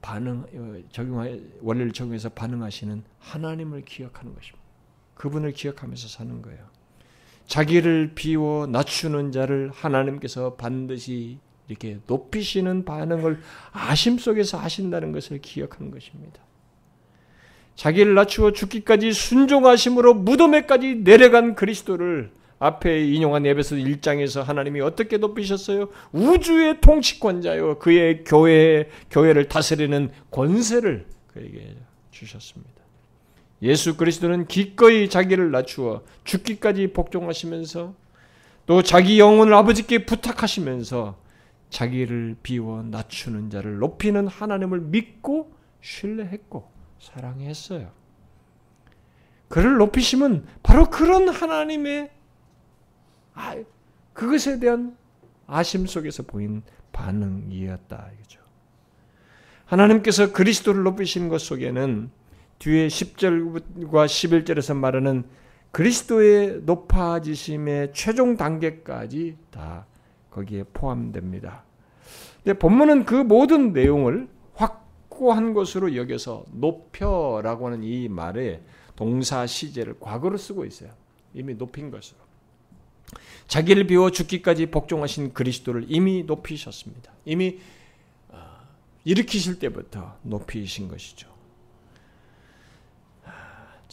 반응 0.00 0.44
적용하 0.90 1.28
원리를 1.60 1.92
적용해서 1.92 2.28
반응하시는 2.30 3.02
하나님을 3.18 3.84
기억하는 3.84 4.34
것입니다. 4.34 4.64
그분을 5.14 5.52
기억하면서 5.52 6.08
사는 6.08 6.42
거예요. 6.42 6.64
자기를 7.46 8.12
비워 8.14 8.66
낮추는 8.66 9.32
자를 9.32 9.70
하나님께서 9.72 10.54
반드시 10.54 11.38
이렇게 11.68 11.98
높이시는 12.06 12.84
반응을 12.84 13.40
아심 13.72 14.18
속에서 14.18 14.58
하신다는 14.58 15.12
것을 15.12 15.40
기억하는 15.40 15.90
것입니다. 15.90 16.40
자기를 17.74 18.14
낮추어 18.14 18.52
죽기까지 18.52 19.12
순종하심으로 19.12 20.14
무덤에까지 20.14 20.96
내려간 20.96 21.54
그리스도를 21.54 22.32
앞에 22.58 23.06
인용한 23.06 23.44
에베소 23.46 23.76
1장에서 23.76 24.42
하나님이 24.42 24.80
어떻게 24.80 25.18
높이셨어요? 25.18 25.88
우주의 26.12 26.80
통치권자요. 26.80 27.78
그의 27.78 28.24
교회, 28.24 28.88
교회를 29.10 29.48
다스리는 29.48 30.10
권세를 30.30 31.06
그에게 31.32 31.76
주셨습니다. 32.10 32.72
예수 33.62 33.96
그리스도는 33.96 34.46
기꺼이 34.46 35.08
자기를 35.08 35.50
낮추어 35.50 36.02
죽기까지 36.24 36.92
복종하시면서 36.92 37.94
또 38.66 38.82
자기 38.82 39.18
영혼을 39.18 39.54
아버지께 39.54 40.06
부탁하시면서 40.06 41.16
자기를 41.70 42.36
비워 42.42 42.82
낮추는 42.82 43.50
자를 43.50 43.78
높이는 43.78 44.26
하나님을 44.28 44.80
믿고 44.80 45.52
신뢰했고 45.80 46.70
사랑했어요. 47.00 47.90
그를 49.48 49.76
높이심은 49.76 50.46
바로 50.62 50.88
그런 50.88 51.28
하나님의 51.28 52.04
아, 52.04 52.14
그것에 54.12 54.58
대한 54.58 54.96
아심 55.46 55.86
속에서 55.86 56.22
보인 56.22 56.62
반응이었다 56.92 58.10
이거죠. 58.14 58.40
하나님께서 59.66 60.32
그리스도를 60.32 60.82
높이시는 60.84 61.28
것 61.28 61.40
속에는 61.40 62.10
뒤에 62.58 62.86
10절과 62.86 64.06
11절에서 64.06 64.76
말하는 64.76 65.24
그리스도의 65.72 66.62
높아지심의 66.62 67.92
최종 67.92 68.36
단계까지 68.36 69.36
다 69.50 69.86
거기에 70.30 70.64
포함됩니다. 70.72 71.64
근데 72.42 72.58
본문은 72.58 73.04
그 73.04 73.14
모든 73.14 73.72
내용을 73.72 74.28
확고한 74.54 75.52
것으로 75.52 75.96
여겨서 75.96 76.44
높여라고 76.52 77.66
하는 77.66 77.82
이 77.82 78.08
말에 78.08 78.62
동사 78.94 79.46
시제를 79.46 79.98
과거로 79.98 80.36
쓰고 80.36 80.64
있어요. 80.64 80.90
이미 81.32 81.54
높인 81.54 81.90
것으로. 81.90 82.23
자기를 83.46 83.86
비워 83.86 84.10
죽기까지 84.10 84.66
복종하신 84.66 85.32
그리스도를 85.32 85.86
이미 85.88 86.22
높이셨습니다. 86.24 87.12
이미 87.24 87.58
어, 88.28 88.38
일으키실 89.04 89.58
때부터 89.58 90.16
높이신 90.22 90.88
것이죠. 90.88 91.34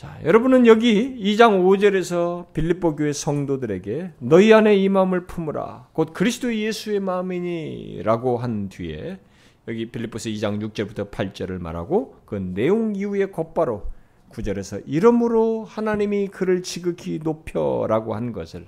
자, 0.02 0.20
여러분은 0.24 0.66
여기 0.66 1.16
2장 1.20 1.64
5절에서 1.64 2.54
빌립보 2.54 2.96
교회 2.96 3.14
성도들에게 3.14 4.14
너희 4.18 4.52
안에 4.52 4.76
이 4.76 4.90
마음을 4.90 5.28
품으라. 5.28 5.90
곧 5.94 6.14
그리스도 6.14 6.56
예수의 6.56 7.00
마음이니라고 7.02 8.40
한 8.40 8.70
뒤에 8.70 9.20
여기 9.68 9.92
빌립보서 9.92 10.30
2장 10.30 10.60
6절부터 10.60 11.12
8절을 11.12 11.60
말하고 11.60 12.16
그 12.26 12.34
내용 12.36 12.96
이후에 12.96 13.26
곧바로 13.26 13.84
9절에서 14.32 14.82
이러므로 14.88 15.66
하나님이 15.66 16.30
그를 16.30 16.64
지극히 16.64 17.20
높여라고 17.22 18.16
한 18.16 18.32
것을 18.32 18.66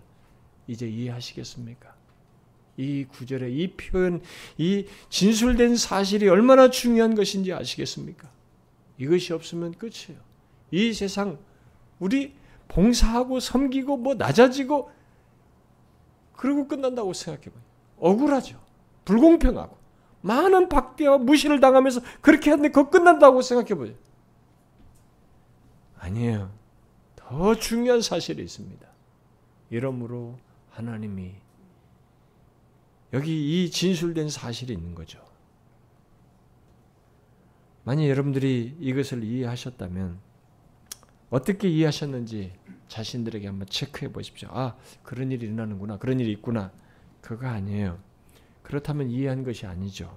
이제 0.68 0.88
이해하시겠습니까? 0.88 1.94
이 2.78 3.06
구절의 3.06 3.56
이 3.56 3.76
표현, 3.76 4.22
이 4.58 4.88
진술된 5.10 5.76
사실이 5.76 6.28
얼마나 6.28 6.70
중요한 6.70 7.16
것인지 7.16 7.54
아시겠습니까? 7.54 8.30
이것이 8.98 9.34
없으면 9.34 9.74
끝이에요. 9.74 10.22
이 10.72 10.94
세상 10.94 11.38
우리 12.00 12.36
봉사하고 12.68 13.40
섬기고 13.40 13.98
뭐 13.98 14.16
낮아지고 14.16 14.90
그러고 16.36 16.68
끝난다고 16.68 17.14
생각해 17.14 17.46
봐요. 17.46 17.64
억울하죠. 17.98 18.60
불공평하고 19.06 19.78
많은 20.22 20.70
박대와 20.70 21.20
무시를 21.20 21.60
당하면서 21.60 22.02
그렇게 22.22 22.50
하는데 22.50 22.70
그거 22.70 22.90
끝난다고 22.90 23.42
생각해 23.42 23.76
보죠. 23.76 23.94
아니에요. 26.00 26.52
더 27.16 27.56
중요한 27.56 28.02
사실이 28.02 28.42
있습니다. 28.44 28.88
이러므로 29.70 30.38
하나님이 30.74 31.34
여기 33.14 33.64
이 33.64 33.70
진술된 33.70 34.30
사실이 34.30 34.74
있는 34.74 34.96
거죠. 34.96 35.20
만약 37.84 38.08
여러분들이 38.08 38.76
이것을 38.80 39.24
이해하셨다면 39.24 40.18
어떻게 41.30 41.70
이해하셨는지 41.70 42.54
자신들에게 42.88 43.48
한번 43.48 43.68
체크해 43.68 44.12
보십시오. 44.12 44.50
아, 44.52 44.76
그런 45.04 45.32
일이 45.32 45.46
일어나는구나. 45.46 45.98
그런 45.98 46.20
일이 46.20 46.32
있구나. 46.32 46.72
그거 47.22 47.48
아니에요. 47.48 48.00
그렇다면 48.62 49.10
이해한 49.10 49.44
것이 49.44 49.66
아니죠. 49.66 50.16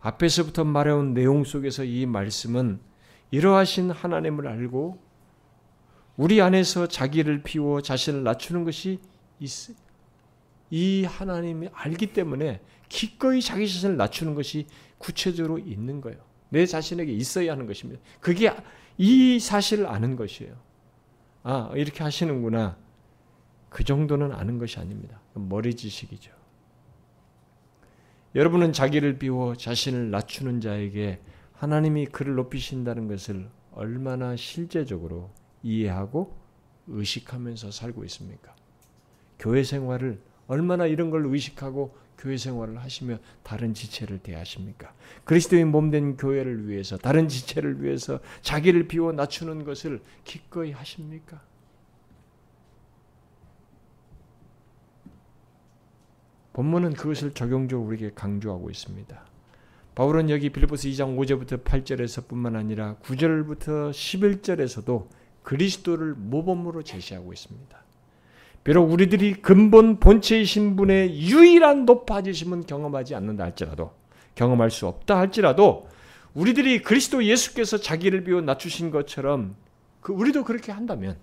앞에서부터 0.00 0.64
말해온 0.64 1.14
내용 1.14 1.44
속에서 1.44 1.84
이 1.84 2.04
말씀은 2.06 2.80
이러하신 3.30 3.90
하나님을 3.90 4.46
알고 4.46 5.02
우리 6.16 6.40
안에서 6.40 6.86
자기를 6.86 7.42
비워 7.42 7.80
자신을 7.80 8.22
낮추는 8.22 8.64
것이. 8.64 9.00
이 10.70 11.04
하나님이 11.04 11.68
알기 11.72 12.12
때문에 12.12 12.60
기꺼이 12.88 13.40
자기 13.40 13.68
자신을 13.68 13.96
낮추는 13.96 14.34
것이 14.34 14.66
구체적으로 14.98 15.58
있는 15.58 16.00
거예요. 16.00 16.18
내 16.48 16.66
자신에게 16.66 17.12
있어야 17.12 17.52
하는 17.52 17.66
것입니다. 17.66 18.00
그게 18.20 18.54
이 18.96 19.38
사실을 19.40 19.86
아는 19.86 20.16
것이에요. 20.16 20.54
아, 21.42 21.70
이렇게 21.74 22.02
하시는구나. 22.02 22.76
그 23.68 23.82
정도는 23.82 24.32
아는 24.32 24.58
것이 24.58 24.78
아닙니다. 24.78 25.20
머리 25.34 25.74
지식이죠. 25.74 26.32
여러분은 28.34 28.72
자기를 28.72 29.18
비워 29.18 29.54
자신을 29.54 30.10
낮추는 30.10 30.60
자에게 30.60 31.20
하나님이 31.52 32.06
그를 32.06 32.34
높이신다는 32.34 33.08
것을 33.08 33.48
얼마나 33.72 34.36
실제적으로 34.36 35.30
이해하고 35.62 36.36
의식하면서 36.86 37.70
살고 37.70 38.04
있습니까? 38.04 38.54
교회 39.44 39.62
생활을 39.62 40.22
얼마나 40.46 40.86
이런 40.86 41.10
걸 41.10 41.26
의식하고 41.26 41.94
교회 42.16 42.38
생활을 42.38 42.80
하시며 42.80 43.18
다른 43.42 43.74
지체를 43.74 44.20
대하십니까? 44.20 44.94
그리스도의 45.24 45.66
몸된 45.66 46.16
교회를 46.16 46.66
위해서 46.66 46.96
다른 46.96 47.28
지체를 47.28 47.82
위해서 47.82 48.20
자기를 48.40 48.88
비워 48.88 49.12
낮추는 49.12 49.64
것을 49.64 50.00
기꺼이 50.24 50.72
하십니까? 50.72 51.42
본문은 56.54 56.94
그것을 56.94 57.34
적용적으로 57.34 57.88
우리에게 57.88 58.14
강조하고 58.14 58.70
있습니다. 58.70 59.26
바울은 59.94 60.30
여기 60.30 60.48
빌립보스 60.48 60.88
2장 60.88 61.18
5절부터 61.18 61.64
8절에서뿐만 61.64 62.56
아니라 62.56 62.96
9절부터 63.02 63.90
11절에서도 63.90 65.06
그리스도를 65.42 66.14
모범으로 66.14 66.82
제시하고 66.82 67.34
있습니다. 67.34 67.83
비록 68.64 68.90
우리들이 68.90 69.34
근본 69.34 70.00
본체이신 70.00 70.76
분의 70.76 71.20
유일한 71.20 71.84
높아지심은 71.84 72.64
경험하지 72.64 73.14
않는다 73.14 73.44
할지라도 73.44 73.92
경험할 74.34 74.70
수 74.70 74.86
없다 74.86 75.18
할지라도 75.18 75.86
우리들이 76.32 76.82
그리스도 76.82 77.22
예수께서 77.22 77.76
자기를 77.76 78.24
비워 78.24 78.40
낮추신 78.40 78.90
것처럼 78.90 79.54
그 80.00 80.12
우리도 80.12 80.44
그렇게 80.44 80.72
한다면 80.72 81.16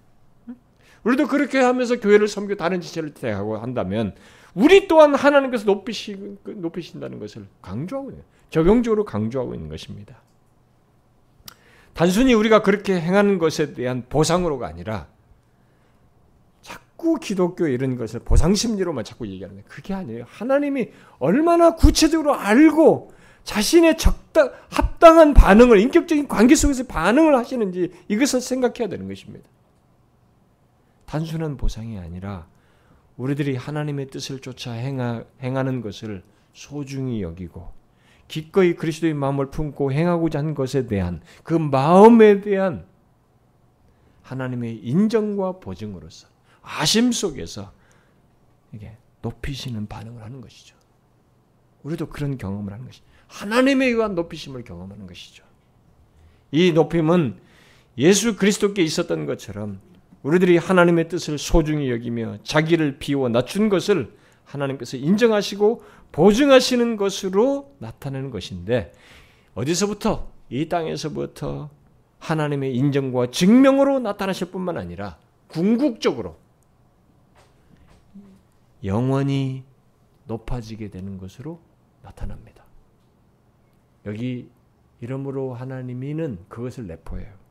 우리도 1.03 1.27
그렇게 1.27 1.57
하면서 1.59 1.99
교회를 1.99 2.27
섬겨 2.27 2.55
다른 2.55 2.79
지체를 2.79 3.15
대하고 3.15 3.57
한다면 3.57 4.13
우리 4.53 4.87
또한 4.87 5.15
하나님께서 5.15 5.65
높이시, 5.65 6.37
높이신다는 6.45 7.19
것을 7.19 7.47
강조하고 7.61 8.11
있는 8.11 8.23
적용적으로 8.51 9.03
강조하고 9.03 9.55
있는 9.55 9.67
것입니다. 9.67 10.21
단순히 11.93 12.33
우리가 12.33 12.61
그렇게 12.61 12.99
행하는 12.99 13.39
것에 13.39 13.73
대한 13.73 14.03
보상으로가 14.07 14.67
아니라 14.67 15.07
자꾸 17.01 17.15
기독교 17.19 17.67
이런 17.67 17.97
것을 17.97 18.19
보상 18.19 18.53
심리로만 18.53 19.03
자꾸 19.03 19.27
얘기하는 19.27 19.55
거예요. 19.55 19.65
그게 19.67 19.95
아니에요. 19.95 20.25
하나님이 20.27 20.91
얼마나 21.17 21.75
구체적으로 21.75 22.35
알고 22.35 23.11
자신의 23.43 23.97
적당 23.97 24.51
합당한 24.69 25.33
반응을 25.33 25.79
인격적인 25.79 26.27
관계 26.27 26.53
속에서 26.53 26.85
반응을 26.85 27.35
하시는지 27.35 27.91
이것을 28.07 28.39
생각해야 28.39 28.87
되는 28.87 29.07
것입니다. 29.07 29.49
단순한 31.05 31.57
보상이 31.57 31.97
아니라 31.97 32.45
우리들이 33.17 33.55
하나님의 33.55 34.07
뜻을 34.07 34.39
쫓아 34.39 34.71
행하, 34.71 35.23
행하는 35.41 35.81
것을 35.81 36.23
소중히 36.53 37.23
여기고 37.23 37.73
기꺼이 38.27 38.75
그리스도의 38.75 39.15
마음을 39.15 39.49
품고 39.49 39.91
행하고자 39.91 40.37
한 40.37 40.53
것에 40.53 40.85
대한 40.85 41.21
그 41.41 41.55
마음에 41.55 42.41
대한 42.41 42.85
하나님의 44.21 44.77
인정과 44.77 45.59
보증으로서 45.59 46.30
아심 46.61 47.11
속에서 47.11 47.71
이게 48.73 48.95
높이시는 49.21 49.87
반응을 49.87 50.23
하는 50.23 50.41
것이죠. 50.41 50.75
우리도 51.83 52.09
그런 52.09 52.37
경험을 52.37 52.73
하는 52.73 52.85
것이 52.85 53.01
하나님에 53.27 53.87
의한 53.87 54.15
높이심을 54.15 54.63
경험하는 54.63 55.07
것이죠. 55.07 55.43
이 56.51 56.71
높임은 56.73 57.39
예수 57.97 58.35
그리스도께 58.35 58.83
있었던 58.83 59.25
것처럼 59.25 59.79
우리들이 60.23 60.57
하나님의 60.57 61.09
뜻을 61.09 61.37
소중히 61.37 61.89
여기며 61.89 62.37
자기를 62.43 62.99
비워 62.99 63.29
낮춘 63.29 63.69
것을 63.69 64.13
하나님께서 64.43 64.97
인정하시고 64.97 65.83
보증하시는 66.11 66.97
것으로 66.97 67.73
나타내는 67.79 68.29
것인데 68.29 68.91
어디서부터 69.55 70.29
이 70.49 70.67
땅에서부터 70.67 71.69
하나님의 72.19 72.75
인정과 72.75 73.31
증명으로 73.31 73.99
나타나실 73.99 74.51
뿐만 74.51 74.77
아니라 74.77 75.17
궁극적으로 75.47 76.37
영원히 78.83 79.63
높아지게 80.25 80.89
되는 80.89 81.17
것으로 81.17 81.59
나타납니다. 82.01 82.63
여기 84.05 84.49
이름으로 85.01 85.53
하나님이는 85.53 86.39
그것을 86.47 86.87
내포해요. 86.87 87.41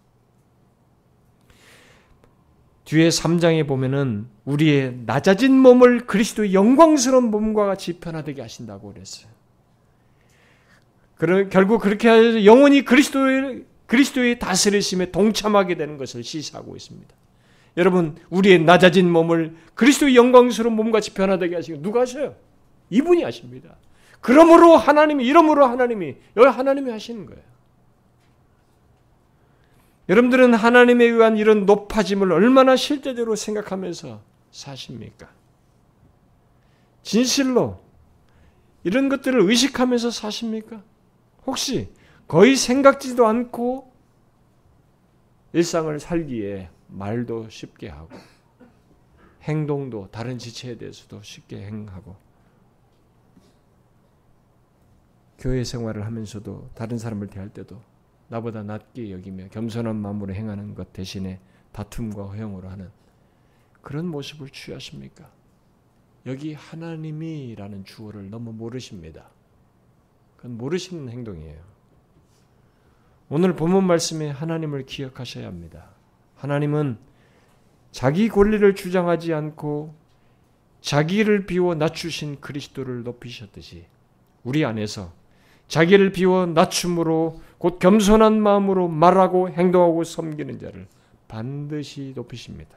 뒤에 2.85 3.09
3장에 3.09 3.69
보면은 3.69 4.27
우리의 4.45 5.03
낮아진 5.07 5.57
몸을 5.57 6.07
그리스도의 6.07 6.55
영광스러운 6.55 7.31
몸과 7.31 7.67
같이 7.67 8.01
변화되게 8.01 8.43
하신다고 8.43 8.93
그랬어요. 8.93 9.31
그러, 11.15 11.49
결국 11.49 11.83
그렇게 11.83 12.09
해서 12.09 12.45
영원히 12.45 12.85
그리스도의 12.85 13.67
그리스도의 13.87 14.39
다스리심에 14.39 15.11
동참하게 15.11 15.77
되는 15.77 15.99
것을 15.99 16.23
시사하고 16.23 16.77
있습니다. 16.77 17.15
여러분, 17.77 18.17
우리의 18.31 18.63
낮아진 18.63 19.11
몸을 19.11 19.57
그리스도의 19.75 20.17
영광스러운 20.17 20.75
몸같이 20.75 21.15
변화되게 21.15 21.55
하시고 21.55 21.83
누가 21.83 22.01
하셔요? 22.01 22.35
이분이 22.91 23.23
하십니다. 23.23 23.77
그러므로 24.21 24.77
하나님이 24.77 25.25
이러므로 25.25 25.67
하나님이 25.67 26.17
여기 26.37 26.49
하나님이 26.49 26.91
하시는 26.91 27.27
거예요. 27.27 27.43
여러분들은 30.09 30.55
하나님에 30.55 31.05
의한 31.05 31.37
이런 31.37 31.67
높아짐을 31.67 32.33
얼마나 32.33 32.75
실제적으로 32.75 33.37
생각하면서 33.37 34.21
사십니까? 34.51 35.29
진실로 37.03 37.81
이런 38.83 39.09
것들을 39.09 39.41
의식하면서 39.41 40.11
사십니까? 40.11 40.83
혹시 41.47 41.89
거의 42.27 42.57
생각지도 42.57 43.27
않고 43.27 43.93
일상을 45.53 45.99
살기에 46.01 46.69
말도 46.91 47.49
쉽게 47.49 47.89
하고 47.89 48.11
행동도 49.43 50.09
다른 50.11 50.39
지체에 50.39 50.77
대해서도 50.77 51.23
쉽게 51.23 51.65
행하고 51.65 52.17
교회 55.39 55.65
생활을 55.65 56.05
하면서도 56.05 56.71
다른 56.75 56.99
사람을 56.99 57.29
대할 57.29 57.49
때도 57.49 57.81
나보다 58.29 58.63
낮게 58.63 59.11
여기며 59.11 59.49
겸손한 59.49 59.97
마음으로 59.97 60.35
행하는 60.35 60.75
것 60.75 60.93
대신에 60.93 61.41
다툼과 61.73 62.25
허용으로 62.27 62.69
하는 62.69 62.91
그런 63.81 64.07
모습을 64.07 64.51
취하십니까? 64.51 65.31
여기 66.27 66.53
하나님이라는 66.53 67.85
주어를 67.85 68.29
너무 68.29 68.53
모르십니다. 68.53 69.31
그건 70.37 70.59
모르시는 70.59 71.09
행동이에요. 71.09 71.63
오늘 73.31 73.57
본문 73.57 73.85
말씀에 73.85 74.29
하나님을 74.29 74.85
기억하셔야 74.85 75.47
합니다. 75.47 75.91
하나님은 76.41 76.97
자기 77.93 78.29
권리를 78.29 78.75
주장하지 78.75 79.35
않고 79.35 79.95
자기를 80.81 81.47
비워 81.47 81.75
낮추신 81.75 82.41
그리스도를 82.41 83.03
높이셨듯이 83.03 83.85
우리 84.43 84.65
안에서 84.65 85.13
자기를 85.69 86.13
비워 86.13 86.47
낮춤으로 86.47 87.41
곧 87.59 87.79
겸손한 87.79 88.41
마음으로 88.41 88.89
말하고 88.89 89.51
행동하고 89.51 90.03
섬기는 90.05 90.59
자를 90.59 90.89
반드시 91.29 92.13
높이십니다. 92.17 92.77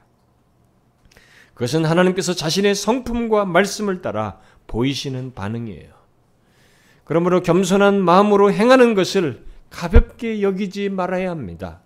그것은 1.53 1.85
하나님께서 1.85 2.33
자신의 2.33 2.75
성품과 2.75 3.45
말씀을 3.45 4.01
따라 4.01 4.39
보이시는 4.67 5.33
반응이에요. 5.33 5.93
그러므로 7.05 7.41
겸손한 7.41 8.01
마음으로 8.01 8.51
행하는 8.51 8.93
것을 8.93 9.45
가볍게 9.69 10.41
여기지 10.41 10.89
말아야 10.89 11.31
합니다. 11.31 11.82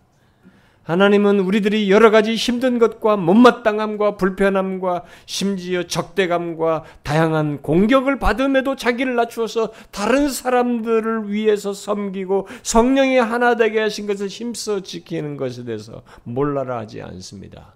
하나님은 0.88 1.42
우리들이 1.42 1.92
여러 1.92 2.12
가지 2.12 2.36
힘든 2.36 2.80
것과 2.80 3.18
못마땅함과 3.18 4.16
불편함과 4.16 5.04
심지어 5.26 5.84
적대감과 5.84 6.86
다양한 7.04 7.62
공격을 7.62 8.20
받음에도 8.20 8.78
자기를 8.78 9.16
낮추어서 9.16 9.74
다른 9.92 10.30
사람들을 10.30 11.30
위해서 11.30 11.74
섬기고 11.74 12.48
성령이 12.64 13.18
하나 13.18 13.58
되게 13.58 13.82
하신 13.82 14.08
것을 14.08 14.28
힘써 14.28 14.80
지키는 14.80 15.36
것에 15.36 15.66
대해서 15.66 16.04
몰라라 16.24 16.78
하지 16.78 17.02
않습니다. 17.02 17.76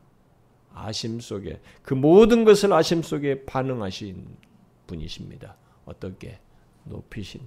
아심 0.73 1.19
속에 1.19 1.59
그 1.81 1.93
모든 1.93 2.45
것을 2.45 2.71
아심 2.71 3.03
속에 3.03 3.43
반응하신 3.43 4.25
분이십니다. 4.87 5.57
어떻게 5.83 6.39
높이신 6.85 7.41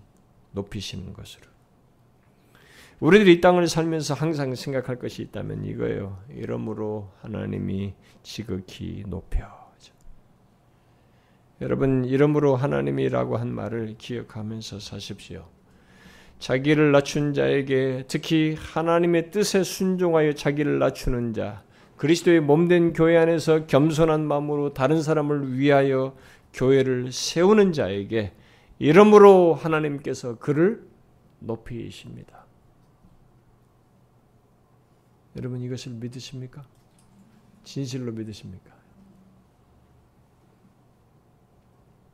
높이시는 0.52 1.14
것으로. 1.14 1.53
우리들이 3.00 3.34
이 3.34 3.40
땅을 3.40 3.66
살면서 3.66 4.14
항상 4.14 4.54
생각할 4.54 4.96
것이 4.98 5.22
있다면 5.22 5.64
이거예요. 5.64 6.18
이러므로 6.30 7.10
하나님이 7.22 7.94
지극히 8.22 9.04
높여. 9.06 9.64
여러분, 11.60 12.04
이러므로 12.04 12.56
하나님이라고 12.56 13.36
한 13.36 13.54
말을 13.54 13.94
기억하면서 13.96 14.80
사십시오. 14.80 15.46
자기를 16.40 16.90
낮춘 16.90 17.32
자에게 17.32 18.04
특히 18.08 18.56
하나님의 18.58 19.30
뜻에 19.30 19.62
순종하여 19.62 20.34
자기를 20.34 20.80
낮추는 20.80 21.32
자, 21.32 21.62
그리스도의 21.96 22.40
몸된 22.40 22.92
교회 22.92 23.16
안에서 23.16 23.66
겸손한 23.66 24.26
마음으로 24.26 24.74
다른 24.74 25.00
사람을 25.00 25.56
위하여 25.56 26.16
교회를 26.52 27.12
세우는 27.12 27.72
자에게 27.72 28.32
이러므로 28.80 29.54
하나님께서 29.54 30.38
그를 30.38 30.82
높이십니다. 31.38 32.43
여러분 35.36 35.60
이것을 35.60 35.92
믿으십니까? 35.92 36.64
진실로 37.64 38.12
믿으십니까? 38.12 38.72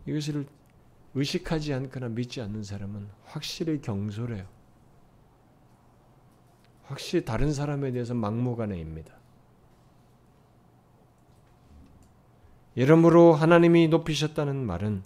이것을 0.07 0.47
의식하지 1.15 1.75
않거나 1.75 2.09
믿지 2.09 2.41
않는 2.41 2.63
사람은 2.63 3.09
확실히 3.25 3.81
경솔해요. 3.81 4.47
확실히 6.85 7.25
다른 7.25 7.53
사람에 7.53 7.93
대해서 7.93 8.15
막무가내입니다. 8.15 9.15
이러므로 12.75 13.35
하나님이 13.35 13.89
높이셨다는 13.89 14.65
말은 14.65 15.03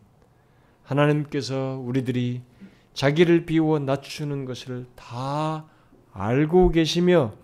하나님께서 0.84 1.82
우리들이 1.84 2.42
자기를 2.92 3.46
비워 3.46 3.78
낮추는 3.78 4.44
것을 4.44 4.86
다 4.94 5.66
알고 6.12 6.70
계시며 6.70 7.34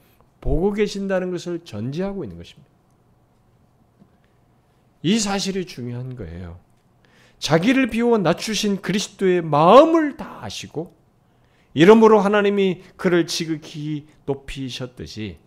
보고 0.41 0.72
계신다는 0.72 1.30
것을 1.30 1.61
전제하고 1.64 2.24
있는 2.24 2.38
것입니다. 2.38 2.68
이 5.03 5.18
사실이 5.18 5.66
중요한 5.66 6.16
거예요. 6.16 6.59
자기를 7.38 7.88
비워 7.88 8.18
낮추신 8.18 8.82
그리스도의 8.82 9.43
마음을 9.43 10.16
다 10.16 10.41
아시고 10.43 10.95
이러므로 11.72 12.20
하나님이 12.20 12.82
그를 12.97 13.26
지극히 13.26 14.07
높이셨듯이 14.26 15.38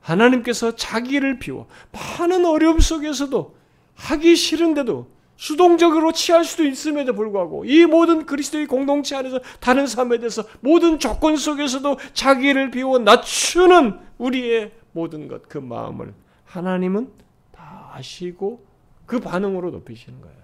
하나님께서 0.00 0.76
자기를 0.76 1.38
비워 1.38 1.66
많은 1.92 2.44
어려움 2.44 2.78
속에서도 2.78 3.56
하기 3.94 4.36
싫은데도 4.36 5.10
수동적으로 5.40 6.12
취할 6.12 6.44
수도 6.44 6.66
있음에도 6.66 7.14
불구하고 7.14 7.64
이 7.64 7.86
모든 7.86 8.26
그리스도의 8.26 8.66
공동체 8.66 9.16
안에서 9.16 9.40
다른 9.58 9.86
삶에 9.86 10.18
대해서 10.18 10.44
모든 10.60 10.98
조건 10.98 11.36
속에서도 11.36 11.96
자기를 12.12 12.70
비워 12.70 12.98
낮추는 12.98 13.98
우리의 14.18 14.72
모든 14.92 15.28
것 15.28 15.44
그 15.48 15.56
마음을 15.56 16.12
하나님은 16.44 17.10
다 17.52 17.90
아시고 17.94 18.66
그 19.06 19.18
반응으로 19.18 19.70
높이시는 19.70 20.20
거예요. 20.20 20.36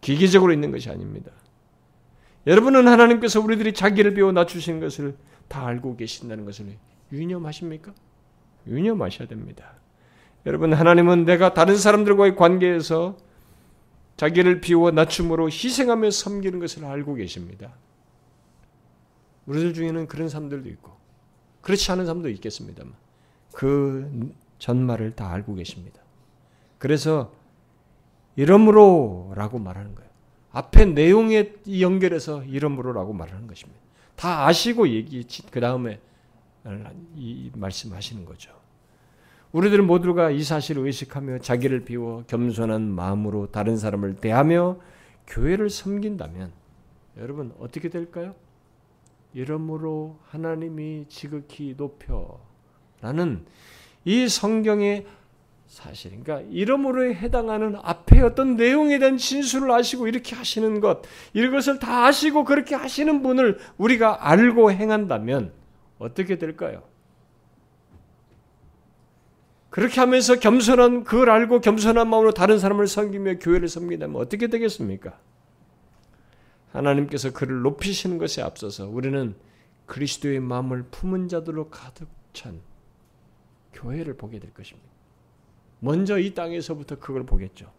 기계적으로 0.00 0.52
있는 0.52 0.70
것이 0.70 0.88
아닙니다. 0.88 1.32
여러분은 2.46 2.86
하나님께서 2.86 3.40
우리들이 3.40 3.74
자기를 3.74 4.14
비워 4.14 4.30
낮추신 4.30 4.78
것을 4.78 5.16
다 5.48 5.66
알고 5.66 5.96
계신다는 5.96 6.44
것을 6.44 6.66
유념하십니까? 7.10 7.92
유념하셔야 8.68 9.26
됩니다. 9.26 9.72
여러분 10.46 10.72
하나님은 10.72 11.24
내가 11.24 11.52
다른 11.52 11.76
사람들과의 11.76 12.36
관계에서 12.36 13.16
자기를 14.20 14.60
비워 14.60 14.90
낮춤으로 14.90 15.48
희생하며 15.48 16.10
섬기는 16.10 16.58
것을 16.58 16.84
알고 16.84 17.14
계십니다. 17.14 17.72
우리들 19.46 19.72
중에는 19.72 20.08
그런 20.08 20.28
사람들도 20.28 20.68
있고 20.68 20.92
그렇지 21.62 21.90
않은 21.92 22.04
사람도 22.04 22.28
있겠습니다만 22.28 22.92
그 23.54 24.34
전말을 24.58 25.16
다 25.16 25.32
알고 25.32 25.54
계십니다. 25.54 26.02
그래서 26.76 27.32
이러므로라고 28.36 29.58
말하는 29.58 29.94
거예요. 29.94 30.10
앞에 30.50 30.84
내용에 30.84 31.54
연결해서 31.80 32.44
이러므로라고 32.44 33.14
말하는 33.14 33.46
것입니다. 33.46 33.80
다 34.16 34.46
아시고 34.46 34.90
얘기 34.90 35.26
그 35.50 35.60
다음에 35.60 35.98
이 37.16 37.50
말씀하시는 37.54 38.26
거죠. 38.26 38.52
우리들 39.52 39.82
모두가 39.82 40.30
이 40.30 40.42
사실을 40.42 40.86
의식하며 40.86 41.38
자기를 41.38 41.80
비워 41.80 42.22
겸손한 42.28 42.82
마음으로 42.82 43.48
다른 43.50 43.76
사람을 43.76 44.16
대하며 44.16 44.78
교회를 45.26 45.70
섬긴다면 45.70 46.52
여러분 47.18 47.52
어떻게 47.58 47.88
될까요? 47.88 48.34
이러므로 49.32 50.18
하나님이 50.28 51.06
지극히 51.08 51.74
높여 51.76 52.40
라는 53.00 53.44
이 54.04 54.28
성경의 54.28 55.06
사실, 55.66 56.10
그러니까 56.10 56.40
이러므로에 56.50 57.14
해당하는 57.14 57.76
앞에 57.80 58.20
어떤 58.22 58.56
내용에 58.56 58.98
대한 58.98 59.16
진술을 59.16 59.70
아시고 59.70 60.08
이렇게 60.08 60.34
하시는 60.34 60.80
것, 60.80 61.02
이것을 61.32 61.78
다 61.78 62.06
아시고 62.06 62.44
그렇게 62.44 62.74
하시는 62.74 63.22
분을 63.22 63.58
우리가 63.78 64.28
알고 64.28 64.72
행한다면 64.72 65.52
어떻게 65.98 66.38
될까요? 66.38 66.82
그렇게 69.70 70.00
하면서 70.00 70.38
겸손한 70.38 71.04
그걸 71.04 71.30
알고 71.30 71.60
겸손한 71.60 72.08
마음으로 72.08 72.32
다른 72.32 72.58
사람을 72.58 72.88
섬기며 72.88 73.38
교회를 73.38 73.68
섬긴다면 73.68 74.16
어떻게 74.20 74.48
되겠습니까? 74.48 75.18
하나님께서 76.72 77.32
그를 77.32 77.62
높이시는 77.62 78.18
것에 78.18 78.42
앞서서 78.42 78.88
우리는 78.88 79.34
그리스도의 79.86 80.40
마음을 80.40 80.84
품은 80.90 81.28
자들로 81.28 81.68
가득 81.68 82.08
찬 82.32 82.60
교회를 83.72 84.16
보게 84.16 84.38
될 84.38 84.52
것입니다. 84.52 84.88
먼저 85.78 86.18
이 86.18 86.34
땅에서부터 86.34 86.98
그걸 86.98 87.24
보겠죠. 87.24 87.72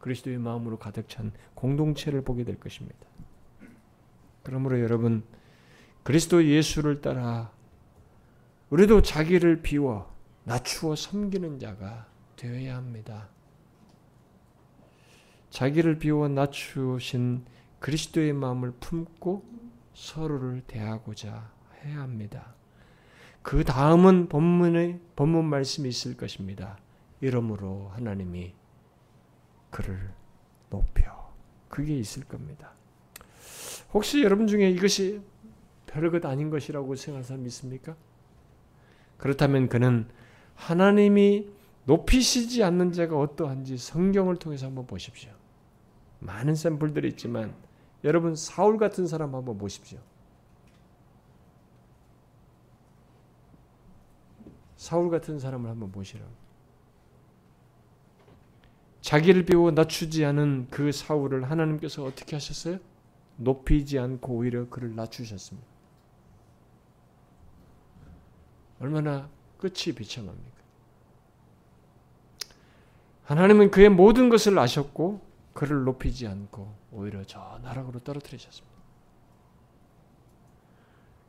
그리스도의 0.00 0.38
마음으로 0.38 0.78
가득 0.78 1.08
찬 1.08 1.32
공동체를 1.54 2.22
보게 2.22 2.44
될 2.44 2.58
것입니다. 2.58 3.06
그러므로 4.42 4.80
여러분 4.80 5.22
그리스도 6.02 6.44
예수를 6.44 7.00
따라 7.00 7.50
우리도 8.70 9.02
자기를 9.02 9.62
비워 9.62 10.13
낮추어 10.44 10.94
섬기는 10.94 11.58
자가 11.58 12.06
되어야 12.36 12.76
합니다. 12.76 13.28
자기를 15.50 15.98
비워 15.98 16.28
낮추신 16.28 17.44
그리스도의 17.78 18.32
마음을 18.32 18.72
품고 18.80 19.44
서로를 19.94 20.62
대하고자 20.66 21.52
해야 21.82 22.00
합니다. 22.00 22.54
그 23.42 23.62
다음은 23.62 24.28
본문의 24.28 25.00
본문 25.16 25.44
말씀이 25.44 25.88
있을 25.88 26.16
것입니다. 26.16 26.78
이러므로 27.20 27.90
하나님이 27.94 28.54
그를 29.70 30.12
높여. 30.70 31.32
그게 31.68 31.96
있을 31.96 32.24
겁니다. 32.24 32.72
혹시 33.92 34.22
여러분 34.22 34.46
중에 34.46 34.70
이것이 34.70 35.22
별것 35.86 36.24
아닌 36.24 36.50
것이라고 36.50 36.94
생각하는 36.96 37.24
사람 37.24 37.46
있습니까? 37.46 37.96
그렇다면 39.18 39.68
그는 39.68 40.08
하나님이 40.54 41.48
높이시지 41.84 42.62
않는 42.64 42.92
자가 42.92 43.18
어떠한지 43.18 43.76
성경을 43.76 44.36
통해서 44.36 44.66
한번 44.66 44.86
보십시오. 44.86 45.30
많은 46.20 46.54
샘플들이 46.54 47.08
있지만 47.08 47.54
여러분 48.04 48.34
사울 48.34 48.78
같은 48.78 49.06
사람 49.06 49.34
한번 49.34 49.58
보십시오. 49.58 49.98
사울 54.76 55.10
같은 55.10 55.38
사람을 55.38 55.70
한번 55.70 55.90
보시라고. 55.92 56.30
자기를 59.00 59.44
비워 59.44 59.70
낮추지 59.70 60.24
않은 60.24 60.68
그 60.70 60.92
사울을 60.92 61.50
하나님께서 61.50 62.04
어떻게 62.04 62.36
하셨어요? 62.36 62.78
높이지 63.36 63.98
않고 63.98 64.34
오히려 64.34 64.68
그를 64.68 64.94
낮추셨습니다. 64.94 65.66
얼마나 68.80 69.28
끝이 69.58 69.94
비참합니까? 69.94 70.54
하나님은 73.24 73.70
그의 73.70 73.88
모든 73.88 74.28
것을 74.28 74.58
아셨고 74.58 75.20
그를 75.54 75.84
높이지 75.84 76.26
않고 76.26 76.74
오히려 76.92 77.24
저 77.24 77.58
나락으로 77.62 78.00
떨어뜨리셨습니다. 78.00 78.74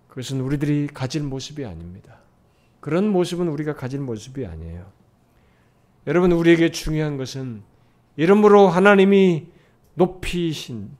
그것은 0.09 0.41
우리들이 0.41 0.87
가질 0.87 1.23
모습이 1.23 1.65
아닙니다. 1.65 2.19
그런 2.79 3.07
모습은 3.09 3.47
우리가 3.47 3.75
가질 3.75 3.99
모습이 3.99 4.45
아니에요. 4.45 4.91
여러분 6.07 6.31
우리에게 6.31 6.71
중요한 6.71 7.17
것은 7.17 7.63
이름으로 8.15 8.67
하나님이 8.67 9.47
높이신 9.95 10.91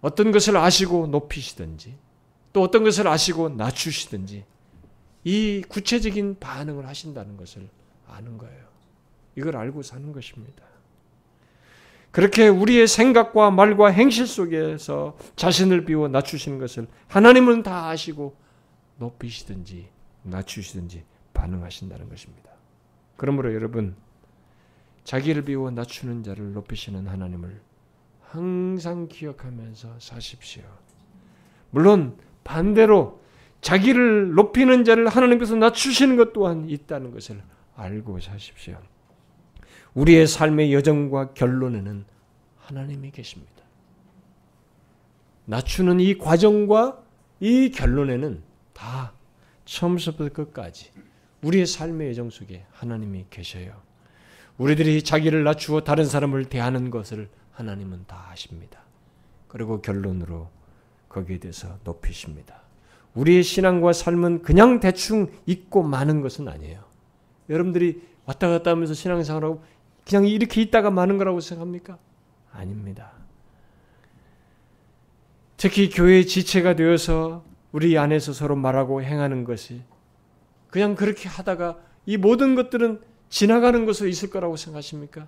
어떤 0.00 0.30
것을 0.30 0.56
아시고 0.56 1.08
높이시든지 1.08 1.96
또 2.52 2.62
어떤 2.62 2.84
것을 2.84 3.06
아시고 3.08 3.50
낮추시든지 3.50 4.44
이 5.24 5.62
구체적인 5.68 6.38
반응을 6.38 6.86
하신다는 6.86 7.36
것을 7.36 7.68
아는 8.06 8.38
거예요. 8.38 8.68
이걸 9.36 9.56
알고 9.56 9.82
사는 9.82 10.12
것입니다. 10.12 10.64
그렇게 12.10 12.48
우리의 12.48 12.88
생각과 12.88 13.50
말과 13.50 13.88
행실 13.88 14.26
속에서 14.26 15.16
자신을 15.36 15.84
비워 15.84 16.08
낮추시는 16.08 16.58
것을 16.58 16.88
하나님은 17.06 17.62
다 17.62 17.88
아시고 17.88 18.34
높이시든지 18.96 19.88
낮추시든지 20.22 21.04
반응하신다는 21.34 22.08
것입니다. 22.08 22.50
그러므로 23.16 23.54
여러분 23.54 23.94
자기를 25.04 25.44
비워 25.44 25.70
낮추는 25.70 26.22
자를 26.22 26.52
높이시는 26.52 27.06
하나님을 27.06 27.60
항상 28.22 29.08
기억하면서 29.08 30.00
사십시오. 30.00 30.62
물론 31.70 32.16
반대로 32.48 33.20
자기를 33.60 34.32
높이는 34.32 34.84
자를 34.84 35.06
하나님께서 35.06 35.54
낮추시는 35.56 36.16
것 36.16 36.32
또한 36.32 36.66
있다는 36.70 37.12
것을 37.12 37.42
알고 37.76 38.18
사십시오. 38.20 38.78
우리의 39.92 40.26
삶의 40.26 40.72
여정과 40.72 41.34
결론에는 41.34 42.06
하나님이 42.56 43.10
계십니다. 43.10 43.52
낮추는 45.44 46.00
이 46.00 46.16
과정과 46.16 47.02
이 47.40 47.70
결론에는 47.70 48.42
다 48.72 49.12
처음부터 49.66 50.30
끝까지 50.30 50.90
우리의 51.42 51.66
삶의 51.66 52.08
여정 52.10 52.30
속에 52.30 52.64
하나님이 52.72 53.26
계셔요. 53.28 53.74
우리들이 54.56 55.02
자기를 55.02 55.44
낮추어 55.44 55.82
다른 55.82 56.06
사람을 56.06 56.46
대하는 56.46 56.88
것을 56.90 57.28
하나님은 57.52 58.04
다 58.06 58.28
아십니다. 58.30 58.80
그리고 59.48 59.82
결론으로 59.82 60.48
거기에 61.08 61.38
대해서 61.38 61.78
높이십니다. 61.84 62.62
우리의 63.14 63.42
신앙과 63.42 63.92
삶은 63.92 64.42
그냥 64.42 64.80
대충 64.80 65.30
있고 65.46 65.82
마는 65.82 66.20
것은 66.20 66.48
아니에요. 66.48 66.84
여러분들이 67.48 68.02
왔다 68.26 68.48
갔다 68.48 68.70
하면서 68.70 68.94
신앙생활하고 68.94 69.62
그냥 70.06 70.26
이렇게 70.26 70.62
있다가 70.62 70.90
마는 70.90 71.18
거라고 71.18 71.40
생각합니까? 71.40 71.98
아닙니다. 72.52 73.12
특히 75.56 75.90
교회의 75.90 76.26
지체가 76.26 76.76
되어서 76.76 77.44
우리 77.72 77.98
안에서 77.98 78.32
서로 78.32 78.54
말하고 78.54 79.02
행하는 79.02 79.44
것이 79.44 79.82
그냥 80.70 80.94
그렇게 80.94 81.28
하다가 81.28 81.78
이 82.06 82.16
모든 82.16 82.54
것들은 82.54 83.02
지나가는 83.28 83.84
것으로 83.84 84.08
있을 84.08 84.30
거라고 84.30 84.56
생각하십니까? 84.56 85.26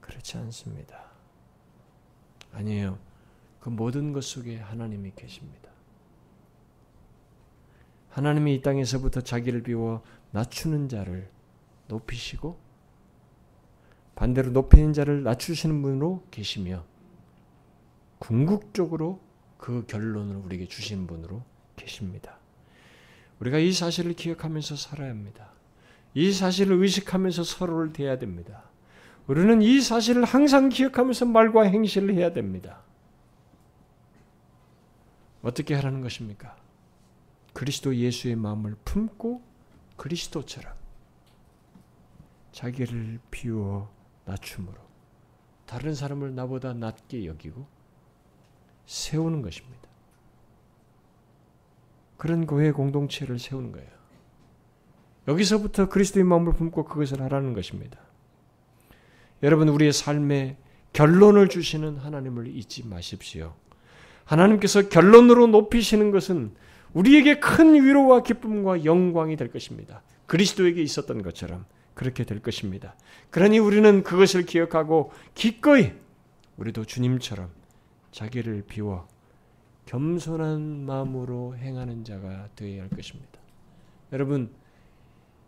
그렇지 0.00 0.36
않습니다. 0.38 1.02
아니에요. 2.52 2.98
그 3.64 3.70
모든 3.70 4.12
것 4.12 4.22
속에 4.22 4.58
하나님이 4.58 5.12
계십니다. 5.16 5.70
하나님이 8.10 8.56
이 8.56 8.60
땅에서부터 8.60 9.22
자기를 9.22 9.62
비워 9.62 10.02
낮추는 10.32 10.90
자를 10.90 11.30
높이시고 11.88 12.58
반대로 14.16 14.50
높이는 14.50 14.92
자를 14.92 15.22
낮추시는 15.22 15.80
분으로 15.80 16.26
계시며 16.30 16.84
궁극적으로 18.18 19.18
그 19.56 19.86
결론을 19.86 20.36
우리에게 20.36 20.68
주신 20.68 21.06
분으로 21.06 21.42
계십니다. 21.76 22.36
우리가 23.40 23.56
이 23.56 23.72
사실을 23.72 24.12
기억하면서 24.12 24.76
살아야 24.76 25.08
합니다. 25.08 25.52
이 26.12 26.34
사실을 26.34 26.76
의식하면서 26.82 27.44
서로를 27.44 27.94
대해야 27.94 28.18
됩니다. 28.18 28.64
우리는 29.26 29.62
이 29.62 29.80
사실을 29.80 30.24
항상 30.24 30.68
기억하면서 30.68 31.24
말과 31.24 31.62
행실을 31.62 32.12
해야 32.12 32.34
됩니다. 32.34 32.84
어떻게 35.44 35.74
하라는 35.74 36.00
것입니까? 36.00 36.56
그리스도 37.52 37.94
예수의 37.94 38.34
마음을 38.34 38.76
품고 38.84 39.42
그리스도처럼 39.96 40.74
자기를 42.50 43.20
비워 43.30 43.92
낮춤으로 44.24 44.74
다른 45.66 45.94
사람을 45.94 46.34
나보다 46.34 46.72
낮게 46.72 47.26
여기고 47.26 47.66
세우는 48.86 49.42
것입니다. 49.42 49.88
그런 52.16 52.46
교회 52.46 52.72
공동체를 52.72 53.38
세우는 53.38 53.72
거예요. 53.72 53.90
여기서부터 55.28 55.88
그리스도의 55.88 56.24
마음을 56.24 56.54
품고 56.54 56.84
그것을 56.84 57.20
하라는 57.22 57.52
것입니다. 57.52 57.98
여러분 59.42 59.68
우리의 59.68 59.92
삶의 59.92 60.56
결론을 60.94 61.48
주시는 61.48 61.98
하나님을 61.98 62.46
잊지 62.46 62.86
마십시오. 62.86 63.54
하나님께서 64.24 64.88
결론으로 64.88 65.46
높이시는 65.48 66.10
것은 66.10 66.52
우리에게 66.92 67.40
큰 67.40 67.74
위로와 67.74 68.22
기쁨과 68.22 68.84
영광이 68.84 69.36
될 69.36 69.50
것입니다. 69.50 70.02
그리스도에게 70.26 70.82
있었던 70.82 71.22
것처럼 71.22 71.64
그렇게 71.94 72.24
될 72.24 72.40
것입니다. 72.40 72.94
그러니 73.30 73.58
우리는 73.58 74.02
그것을 74.02 74.44
기억하고 74.44 75.12
기꺼이 75.34 75.92
우리도 76.56 76.84
주님처럼 76.84 77.50
자기를 78.12 78.64
비워 78.68 79.08
겸손한 79.86 80.86
마음으로 80.86 81.56
행하는 81.56 82.04
자가 82.04 82.48
되어야 82.56 82.82
할 82.82 82.88
것입니다. 82.90 83.40
여러분 84.12 84.50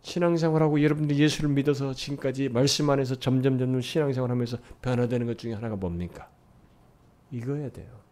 신앙생활하고 0.01 0.81
여러분들 0.83 1.17
예수를 1.17 1.49
믿어서 1.49 1.93
지금까지 1.93 2.49
말씀 2.49 2.89
안에서 2.89 3.15
점점 3.15 3.57
점점 3.57 3.81
신앙생활하면서 3.81 4.57
변화되는 4.81 5.27
것 5.27 5.37
중에 5.37 5.53
하나가 5.53 5.75
뭡니까? 5.75 6.29
이거야 7.31 7.69
돼요. 7.69 8.06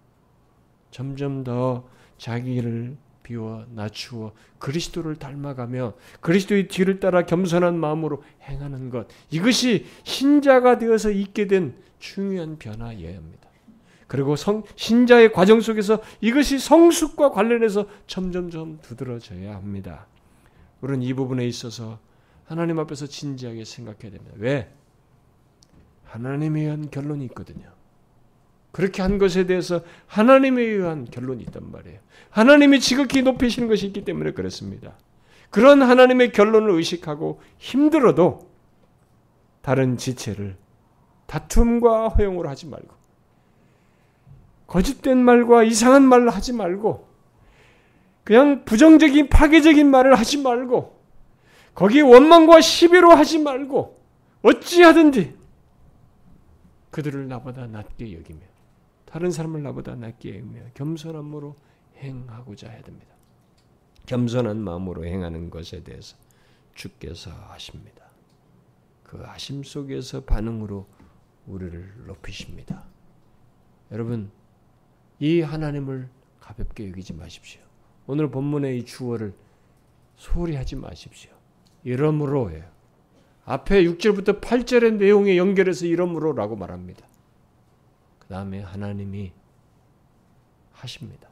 점점 0.96 1.44
더 1.44 1.86
자기를 2.18 2.96
비워 3.22 3.66
낮추어 3.74 4.32
그리스도를 4.60 5.18
닮아가며 5.18 5.92
그리스도의 6.22 6.70
뒤를 6.70 7.02
따라 7.02 7.26
겸손한 7.26 7.78
마음으로 7.78 8.24
행하는 8.44 8.90
것 8.90 9.06
이것이 9.30 9.88
신자가 10.06 10.78
되어서 10.78 11.12
있게 11.12 11.48
된 11.48 11.76
중요한 12.00 12.58
변화여야 12.58 13.18
합니다. 13.18 13.50
그리고 14.08 14.38
성, 14.38 14.64
신자의 14.78 15.34
과정 15.34 15.60
속에서 15.60 16.02
이것이 16.22 16.60
성숙과 16.60 17.32
관련해서 17.32 17.88
점점점 18.08 18.80
두드러져야 18.82 19.54
합니다. 19.54 20.08
우리는 20.80 21.02
이 21.02 21.14
부분에 21.14 21.46
있어서 21.46 22.00
하나님 22.46 22.80
앞에서 22.80 23.06
진지하게 23.06 23.66
생각해야 23.66 24.12
됩니다. 24.14 24.32
왜? 24.38 24.72
하나님에 26.06 26.62
의한 26.62 26.90
결론이 26.90 27.26
있거든요. 27.26 27.75
그렇게 28.76 29.02
한 29.02 29.18
것에 29.18 29.46
대해서 29.46 29.80
하나님에 30.06 30.62
의한 30.62 31.06
결론이 31.06 31.42
있단 31.44 31.72
말이에요. 31.72 31.98
하나님이 32.30 32.82
지극히 32.82 33.22
높이시는 33.22 33.70
것이 33.70 33.86
있기 33.88 34.04
때문에 34.04 34.32
그렇습니다. 34.34 34.98
그런 35.50 35.82
하나님의 35.82 36.34
결론을 36.34 36.72
의식하고 36.72 37.40
힘들어도 37.58 38.50
다른 39.62 39.96
지체를 39.96 40.58
다툼과 41.26 42.10
허용으로 42.10 42.50
하지 42.50 42.68
말고 42.68 42.90
거짓된 44.68 45.24
말과 45.24 45.64
이상한 45.64 46.04
말을 46.04 46.30
하지 46.30 46.52
말고 46.52 47.08
그냥 48.26 48.66
부정적인 48.66 49.30
파괴적인 49.30 49.90
말을 49.90 50.16
하지 50.16 50.42
말고 50.42 51.00
거기에 51.76 52.02
원망과 52.02 52.60
시비로 52.60 53.12
하지 53.12 53.40
말고 53.40 53.98
어찌하든지 54.42 55.34
그들을 56.92 57.30
나보다 57.30 57.68
낮게 57.68 58.14
여기며 58.18 58.55
다른 59.06 59.32
사람을 59.32 59.64
나보다 59.64 59.96
낮게 59.96 60.38
여기며 60.38 60.62
겸손함으로 60.74 61.56
행하고자 61.98 62.70
해야 62.70 62.82
됩니다. 62.82 63.16
겸손한 64.06 64.58
마음으로 64.58 65.06
행하는 65.06 65.50
것에 65.50 65.84
대해서 65.84 66.18
주께서 66.74 67.32
아십니다. 67.52 68.06
그 69.04 69.24
아심 69.26 69.64
속에서 69.64 70.24
반응으로 70.24 70.88
우리를 71.48 72.06
높이십니다. 72.08 72.84
여러분 73.92 74.32
이 75.20 75.42
하나님을 75.42 76.10
가볍게 76.40 76.90
여기지 76.90 77.14
마십시오. 77.14 77.62
오늘 78.08 78.30
본문의 78.30 78.80
이 78.80 78.86
주어를 78.86 79.34
소홀히 80.16 80.56
하지 80.56 80.76
마십시오. 80.76 81.32
이러므로예요. 81.84 82.64
앞에 83.46 83.84
6절부터 83.84 84.42
8절의 84.42 84.96
내용에 84.96 85.38
연결해서 85.38 85.86
이러므로라고 85.86 86.56
말합니다. 86.56 87.08
그 88.28 88.34
다음에 88.34 88.60
하나님이 88.60 89.32
하십니다. 90.72 91.30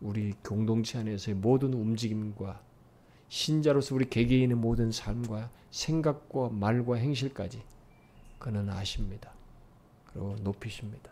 우리 0.00 0.32
공동체 0.46 0.98
안에서의 0.98 1.36
모든 1.36 1.72
움직임과 1.72 2.60
신자로서 3.28 3.94
우리 3.94 4.08
개개인의 4.08 4.56
모든 4.56 4.92
삶과 4.92 5.50
생각과 5.70 6.50
말과 6.50 6.96
행실까지 6.96 7.62
그는 8.38 8.68
아십니다. 8.68 9.32
그리고 10.06 10.36
높이십니다. 10.42 11.10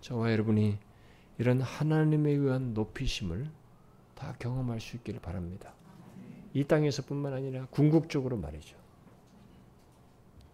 저와 0.00 0.32
여러분이 0.32 0.78
이런 1.38 1.60
하나님에 1.60 2.30
의한 2.30 2.72
높이심을 2.72 3.50
다 4.14 4.34
경험할 4.38 4.80
수 4.80 4.96
있기를 4.96 5.20
바랍니다. 5.20 5.74
이 6.54 6.64
땅에서뿐만 6.64 7.34
아니라 7.34 7.66
궁극적으로 7.66 8.38
말이죠. 8.38 8.78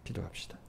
기도합시다. 0.03 0.62